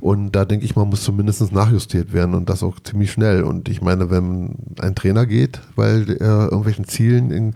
[0.00, 3.42] Und da denke ich mal, muss zumindest nachjustiert werden und das auch ziemlich schnell.
[3.42, 7.54] Und ich meine, wenn ein Trainer geht, weil er irgendwelchen Zielen in,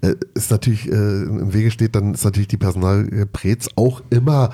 [0.00, 4.50] äh, ist natürlich äh, im Wege steht, dann ist natürlich die Personalprez auch immer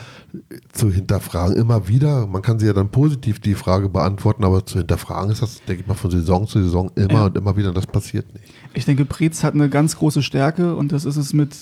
[0.72, 2.26] zu hinterfragen, immer wieder.
[2.26, 5.82] Man kann sie ja dann positiv die Frage beantworten, aber zu hinterfragen ist das, denke
[5.82, 7.24] ich mal, von Saison zu Saison immer ja.
[7.26, 8.46] und immer wieder, das passiert nicht.
[8.74, 11.54] Ich denke, Preetz hat eine ganz große Stärke und das ist es mit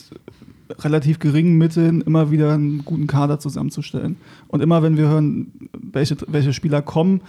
[0.80, 4.16] relativ geringen Mitteln immer wieder einen guten Kader zusammenzustellen.
[4.48, 7.20] Und immer wenn wir hören, welche, welche Spieler kommen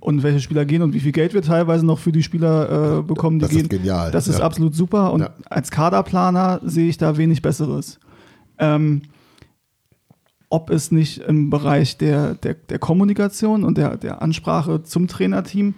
[0.00, 3.02] und welche Spieler gehen und wie viel Geld wir teilweise noch für die Spieler äh,
[3.02, 3.62] bekommen, die das gehen.
[3.62, 4.10] Ist genial.
[4.10, 4.44] Das ist ja.
[4.44, 5.12] absolut super.
[5.12, 5.30] Und ja.
[5.48, 8.00] als Kaderplaner sehe ich da wenig Besseres.
[8.58, 9.02] Ähm,
[10.50, 15.74] ob es nicht im Bereich der, der, der Kommunikation und der, der Ansprache zum Trainerteam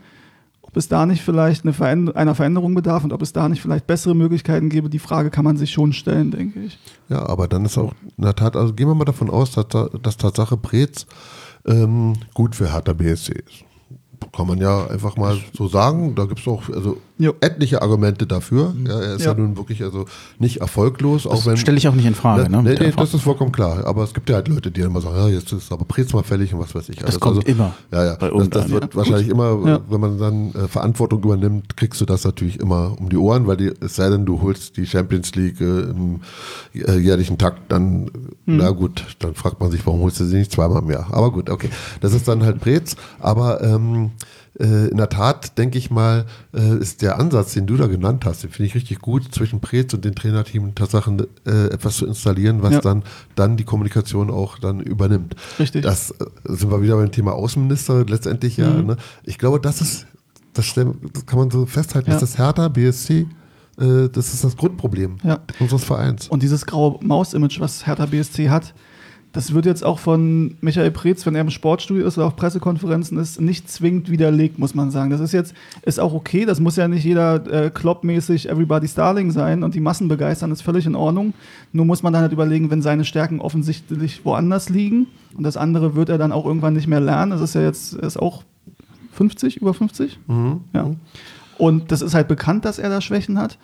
[0.73, 3.61] ob es da nicht vielleicht eine Veränder einer Veränderung bedarf und ob es da nicht
[3.61, 6.79] vielleicht bessere Möglichkeiten gäbe, die Frage kann man sich schon stellen, denke ich.
[7.11, 9.67] Ja, aber dann ist auch in der Tat, also gehen wir mal davon aus, dass,
[10.01, 11.07] dass Tatsache Preetz
[11.67, 13.65] ähm, gut für Hertha BSC ist
[14.35, 16.15] kann man ja einfach mal so sagen.
[16.15, 16.97] Da gibt es auch also
[17.41, 18.75] etliche Argumente dafür.
[18.87, 19.33] Ja, er ist ja.
[19.33, 19.39] ja.
[19.39, 20.07] nun wirklich also
[20.39, 21.27] nicht erfolglos.
[21.27, 22.51] Auch das stelle ich auch nicht in Frage.
[22.51, 23.85] Ne, nee, nee, das ist vollkommen klar.
[23.85, 26.23] Aber es gibt ja halt Leute, die immer sagen, ja, jetzt ist aber Prez mal
[26.23, 26.97] fällig und was weiß ich.
[26.97, 27.75] Das also, kommt also, immer.
[27.93, 28.17] Ja, ja.
[28.17, 32.59] Das, das, wird wahrscheinlich immer, wenn man dann äh, Verantwortung übernimmt, kriegst du das natürlich
[32.59, 35.65] immer um die Ohren, weil die, es sei denn, du holst die Champions League äh,
[35.65, 36.21] im
[36.75, 38.11] äh, jährlichen Takt, dann,
[38.47, 38.57] hm.
[38.57, 41.07] na gut, dann fragt man sich, warum holst du sie nicht zweimal mehr?
[41.11, 41.69] Aber gut, okay.
[42.01, 42.97] Das ist dann halt Prez.
[43.21, 44.22] Aber ähm, äh,
[44.55, 48.43] in der Tat, denke ich mal, äh, ist der Ansatz, den du da genannt hast,
[48.43, 52.63] den finde ich richtig gut, zwischen Prez und dem Trainerteam Tatsachen äh, etwas zu installieren,
[52.63, 52.81] was ja.
[52.81, 53.03] dann,
[53.35, 55.37] dann die Kommunikation auch dann übernimmt.
[55.59, 55.83] Richtig.
[55.83, 58.69] Das äh, sind wir wieder beim Thema Außenminister letztendlich ja.
[58.69, 58.87] Mhm.
[58.89, 58.97] Ne?
[59.25, 60.07] Ich glaube, das ist,
[60.53, 62.17] das, kann man so festhalten, ja.
[62.17, 63.27] ist das Hertha, BSC,
[63.79, 65.41] äh, das ist das Grundproblem ja.
[65.61, 66.29] unseres Vereins.
[66.29, 68.75] Und dieses graue Maus-Image, was Hertha BSC hat,
[69.33, 73.19] das wird jetzt auch von Michael Preetz, wenn er im Sportstudio ist oder auf Pressekonferenzen
[73.19, 75.09] ist, nicht zwingend widerlegt, muss man sagen.
[75.09, 76.45] Das ist jetzt ist auch okay.
[76.45, 80.61] Das muss ja nicht jeder äh, kloppmäßig Everybody's Darling sein und die Massen begeistern, ist
[80.61, 81.33] völlig in Ordnung.
[81.73, 85.97] Nur muss man dann halt überlegen, wenn seine Stärken offensichtlich woanders liegen und das andere
[85.97, 87.33] wird er dann auch irgendwann nicht mehr lernen.
[87.33, 88.45] Das ist ja jetzt ist auch
[89.13, 90.19] 50, über 50.
[90.27, 90.61] Mhm.
[90.75, 90.91] Ja.
[91.57, 93.59] Und das ist halt bekannt, dass er da Schwächen hat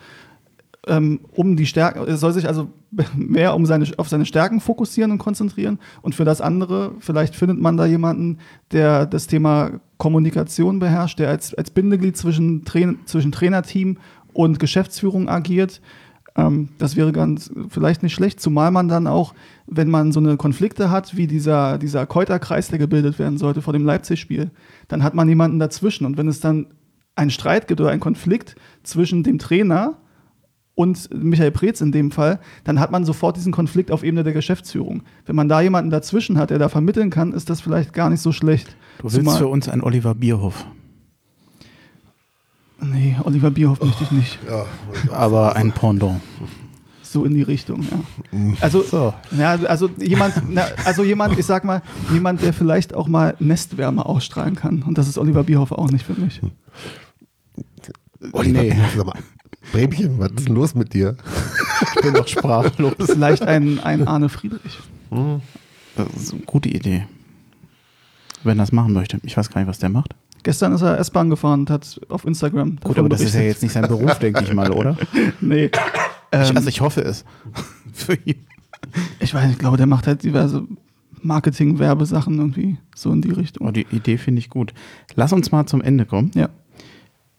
[0.89, 2.69] um die Stärken, er soll sich also
[3.15, 5.79] mehr um seine, auf seine Stärken fokussieren und konzentrieren.
[6.01, 8.39] Und für das andere, vielleicht findet man da jemanden,
[8.71, 13.97] der das Thema Kommunikation beherrscht, der als, als Bindeglied zwischen, Train, zwischen Trainerteam
[14.33, 15.81] und Geschäftsführung agiert.
[16.35, 19.33] Ähm, das wäre ganz vielleicht nicht schlecht, zumal man dann auch,
[19.67, 23.73] wenn man so eine Konflikte hat, wie dieser, dieser Keuterkreis, der gebildet werden sollte vor
[23.73, 24.49] dem Leipzig-Spiel,
[24.87, 26.05] dann hat man jemanden dazwischen.
[26.05, 26.67] Und wenn es dann
[27.15, 29.97] einen Streit gibt oder einen Konflikt zwischen dem Trainer
[30.79, 34.31] und Michael Preetz in dem Fall, dann hat man sofort diesen Konflikt auf Ebene der
[34.31, 35.03] Geschäftsführung.
[35.25, 38.21] Wenn man da jemanden dazwischen hat, der da vermitteln kann, ist das vielleicht gar nicht
[38.21, 38.77] so schlecht.
[38.99, 40.65] Du willst Zumal für uns einen Oliver Bierhoff.
[42.79, 44.39] Nee, Oliver Bierhoff oh, möchte ich nicht.
[44.47, 44.65] Ja,
[45.11, 46.21] Aber ein Pendant.
[47.01, 48.53] So in die Richtung, ja.
[48.61, 49.13] Also, so.
[49.37, 51.81] ja, also jemand, na, also jemand, ich sag mal,
[52.13, 54.83] jemand, der vielleicht auch mal Nestwärme ausstrahlen kann.
[54.83, 56.39] Und das ist Oliver Bierhoff auch nicht für mich.
[58.31, 58.69] Oliver nee.
[58.93, 59.13] Bierhoff,
[59.71, 61.15] Brämchen, was ist denn los mit dir?
[61.95, 62.93] ich bin doch sprachlos.
[63.05, 64.79] Vielleicht ein, ein Arne Friedrich.
[65.09, 65.41] Hm.
[65.95, 67.05] Das ist eine gute Idee.
[68.43, 69.19] Wenn er das machen möchte.
[69.23, 70.15] Ich weiß gar nicht, was der macht.
[70.43, 72.77] Gestern ist er S-Bahn gefahren und hat auf Instagram.
[72.81, 74.97] Gut, aber das ist ja jetzt nicht sein Beruf, denke ich mal, oder?
[75.41, 75.65] nee.
[75.65, 75.71] Ich,
[76.31, 77.25] ähm, also ich hoffe es.
[77.93, 78.45] Für ihn.
[79.19, 80.65] Ich weiß, ich glaube, der macht halt diverse
[81.21, 83.67] Marketing-Werbesachen irgendwie so in die Richtung.
[83.67, 84.73] Oh, die Idee finde ich gut.
[85.15, 86.31] Lass uns mal zum Ende kommen.
[86.35, 86.49] Ja.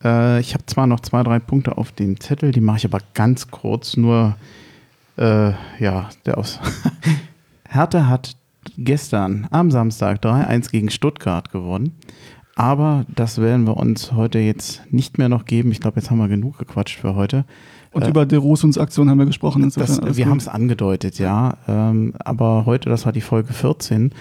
[0.03, 3.01] Äh, ich habe zwar noch zwei, drei Punkte auf dem Zettel, die mache ich aber
[3.15, 3.97] ganz kurz.
[3.97, 4.37] Nur,
[5.17, 6.61] äh, ja, der aus.
[7.69, 8.37] Hertha hat
[8.77, 11.97] gestern am Samstag 3-1 gegen Stuttgart gewonnen.
[12.57, 15.71] Aber das werden wir uns heute jetzt nicht mehr noch geben.
[15.73, 17.45] Ich glaube, jetzt haben wir genug gequatscht für heute.
[17.93, 19.69] Und äh, über De Rosuns Aktion haben wir gesprochen.
[19.75, 21.57] Das, wir haben es angedeutet, ja.
[21.67, 24.13] Ähm, aber heute, das war die Folge 14,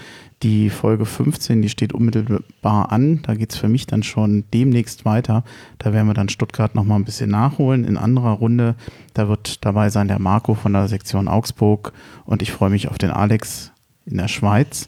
[0.41, 3.22] die Folge 15, die steht unmittelbar an.
[3.24, 5.43] Da geht es für mich dann schon demnächst weiter.
[5.78, 8.76] Da werden wir dann Stuttgart nochmal ein bisschen nachholen in anderer Runde.
[9.13, 11.93] Da wird dabei sein der Marco von der Sektion Augsburg
[12.26, 13.72] und ich freue mich auf den Alex
[14.05, 14.88] in der Schweiz.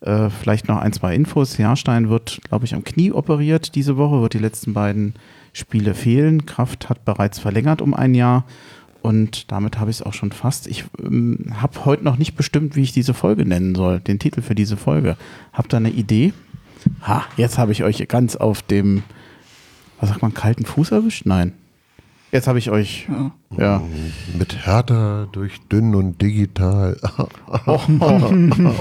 [0.00, 1.58] Äh, vielleicht noch ein, zwei Infos.
[1.58, 5.14] Jahrstein wird, glaube ich, am Knie operiert diese Woche, wird die letzten beiden
[5.52, 6.46] Spiele fehlen.
[6.46, 8.44] Kraft hat bereits verlängert um ein Jahr
[9.02, 10.66] und damit habe ich es auch schon fast.
[10.66, 14.42] Ich ähm, habe heute noch nicht bestimmt, wie ich diese Folge nennen soll, den Titel
[14.42, 15.16] für diese Folge.
[15.52, 16.32] Habt ihr eine Idee?
[17.06, 19.02] Ha, jetzt habe ich euch ganz auf dem,
[20.00, 21.26] was sagt man, kalten Fuß erwischt?
[21.26, 21.52] Nein.
[22.30, 23.32] Jetzt habe ich euch, Ja.
[23.58, 23.82] ja.
[24.38, 26.96] Mit Hertha durch dünn und digital.
[27.66, 27.78] Oh,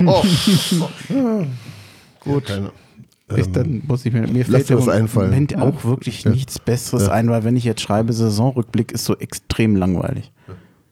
[0.05, 0.24] oh,
[2.22, 2.45] Gut.
[2.45, 2.72] Keine,
[3.38, 5.29] ich, dann muss ich mir, mir lass fällt dir was einfallen.
[5.29, 7.13] Moment auch wirklich nichts Besseres Ja.
[7.13, 10.32] ein, weil wenn ich jetzt schreibe, Saisonrückblick ist so extrem langweilig.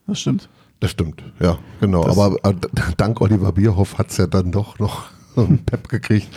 [0.08, 0.50] Das stimmt.
[0.80, 2.04] Das stimmt, ja, genau.
[2.06, 2.54] Das- Aber äh,
[2.98, 6.30] dank Oliver Bierhoff hat es ja dann doch noch so einen Pep gekriegt.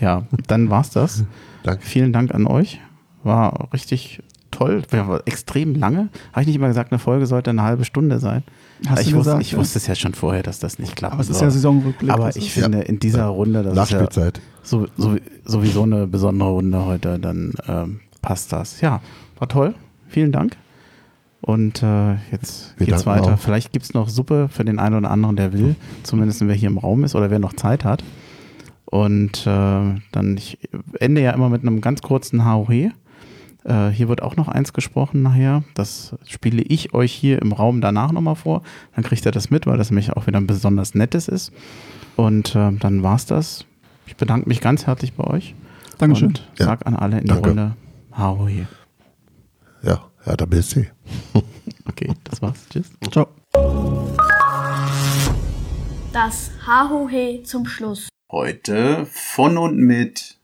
[0.00, 1.24] Ja, dann war's das.
[1.62, 1.84] Danke.
[1.84, 2.80] Vielen Dank an euch.
[3.22, 4.22] War richtig
[4.60, 4.82] toll.
[5.24, 6.08] Extrem lange.
[6.32, 8.42] Habe ich nicht immer gesagt, eine Folge sollte eine halbe Stunde sein?
[8.88, 9.58] Hast ich du wusste, gesagt, ich ja.
[9.58, 11.14] wusste es ja schon vorher, dass das nicht klappt.
[11.14, 12.10] Aber es ist ja Saisonrückblick.
[12.10, 14.30] Aber ich finde, in dieser Runde, das ist ja
[14.62, 18.80] so, so, sowieso eine besondere Runde heute, dann ähm, passt das.
[18.80, 19.00] Ja,
[19.38, 19.74] war toll.
[20.08, 20.56] Vielen Dank.
[21.42, 23.34] Und äh, jetzt Wir geht's weiter.
[23.34, 23.38] auch.
[23.38, 25.76] Vielleicht gibt's noch Suppe für den einen oder anderen, der will.
[26.02, 28.04] Zumindest wer hier im Raum ist oder wer noch Zeit hat.
[28.84, 30.58] Und äh, dann, ich
[30.98, 32.90] ende ja immer mit einem ganz kurzen HOH.
[33.64, 35.62] Äh, hier wird auch noch eins gesprochen nachher.
[35.74, 38.62] Das spiele ich euch hier im Raum danach nochmal vor.
[38.94, 41.52] Dann kriegt ihr das mit, weil das nämlich auch wieder ein besonders nettes ist.
[42.16, 43.64] Und äh, dann war's das.
[44.06, 45.54] Ich bedanke mich ganz herzlich bei euch.
[45.98, 46.28] Dankeschön.
[46.28, 47.76] Und Ja, sag an alle in der Runde
[48.16, 48.66] HOH.
[49.82, 50.90] Ja, Hertha BSC.
[51.88, 52.66] Okay, das war's.
[52.70, 52.90] Tschüss.
[53.10, 53.26] Ciao.
[56.12, 58.08] Das Hahohe zum Schluss.
[58.30, 60.38] Heute von und mit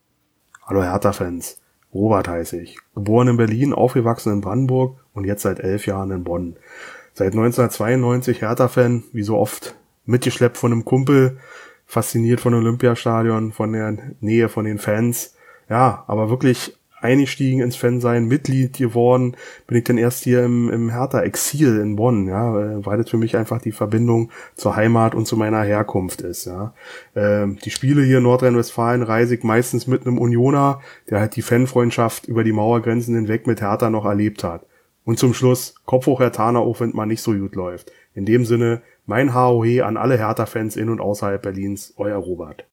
[0.67, 1.59] Hallo Hertha-Fans.
[1.97, 2.79] Robert heiße ich.
[2.95, 6.57] Geboren in Berlin, aufgewachsen in Brandenburg und jetzt seit elf Jahren in Bonn.
[7.15, 9.75] Seit 1992 Hertha-Fan, wie so oft
[10.05, 11.39] mitgeschleppt von einem Kumpel,
[11.87, 15.35] fasziniert von Olympiastadion, von der Nähe von den Fans.
[15.69, 19.37] Ja, aber wirklich eingestiegen ins Fansein, Mitglied geworden,
[19.67, 23.19] bin ich dann erst hier im, im Hertha-Exil in Bonn, ja, äh, weil das für
[23.19, 26.75] mich einfach die Verbindung zur Heimat und zu meiner Herkunft ist, ja.
[27.15, 30.81] Ähm, die Spiele hier in Nordrhein-Westfalen reise ich meistens mit einem Unioner,
[31.11, 34.67] der halt die Fanfreundschaft über die Mauergrenzen hinweg mit Hertha noch erlebt hat.
[35.05, 37.93] Und zum Schluss, Kopf hoch Herr Taner, auch wenn mal nicht so gut läuft.
[38.15, 42.67] In dem Sinne, mein HOE an alle Hertha-Fans in und außerhalb Berlins, euer Robert.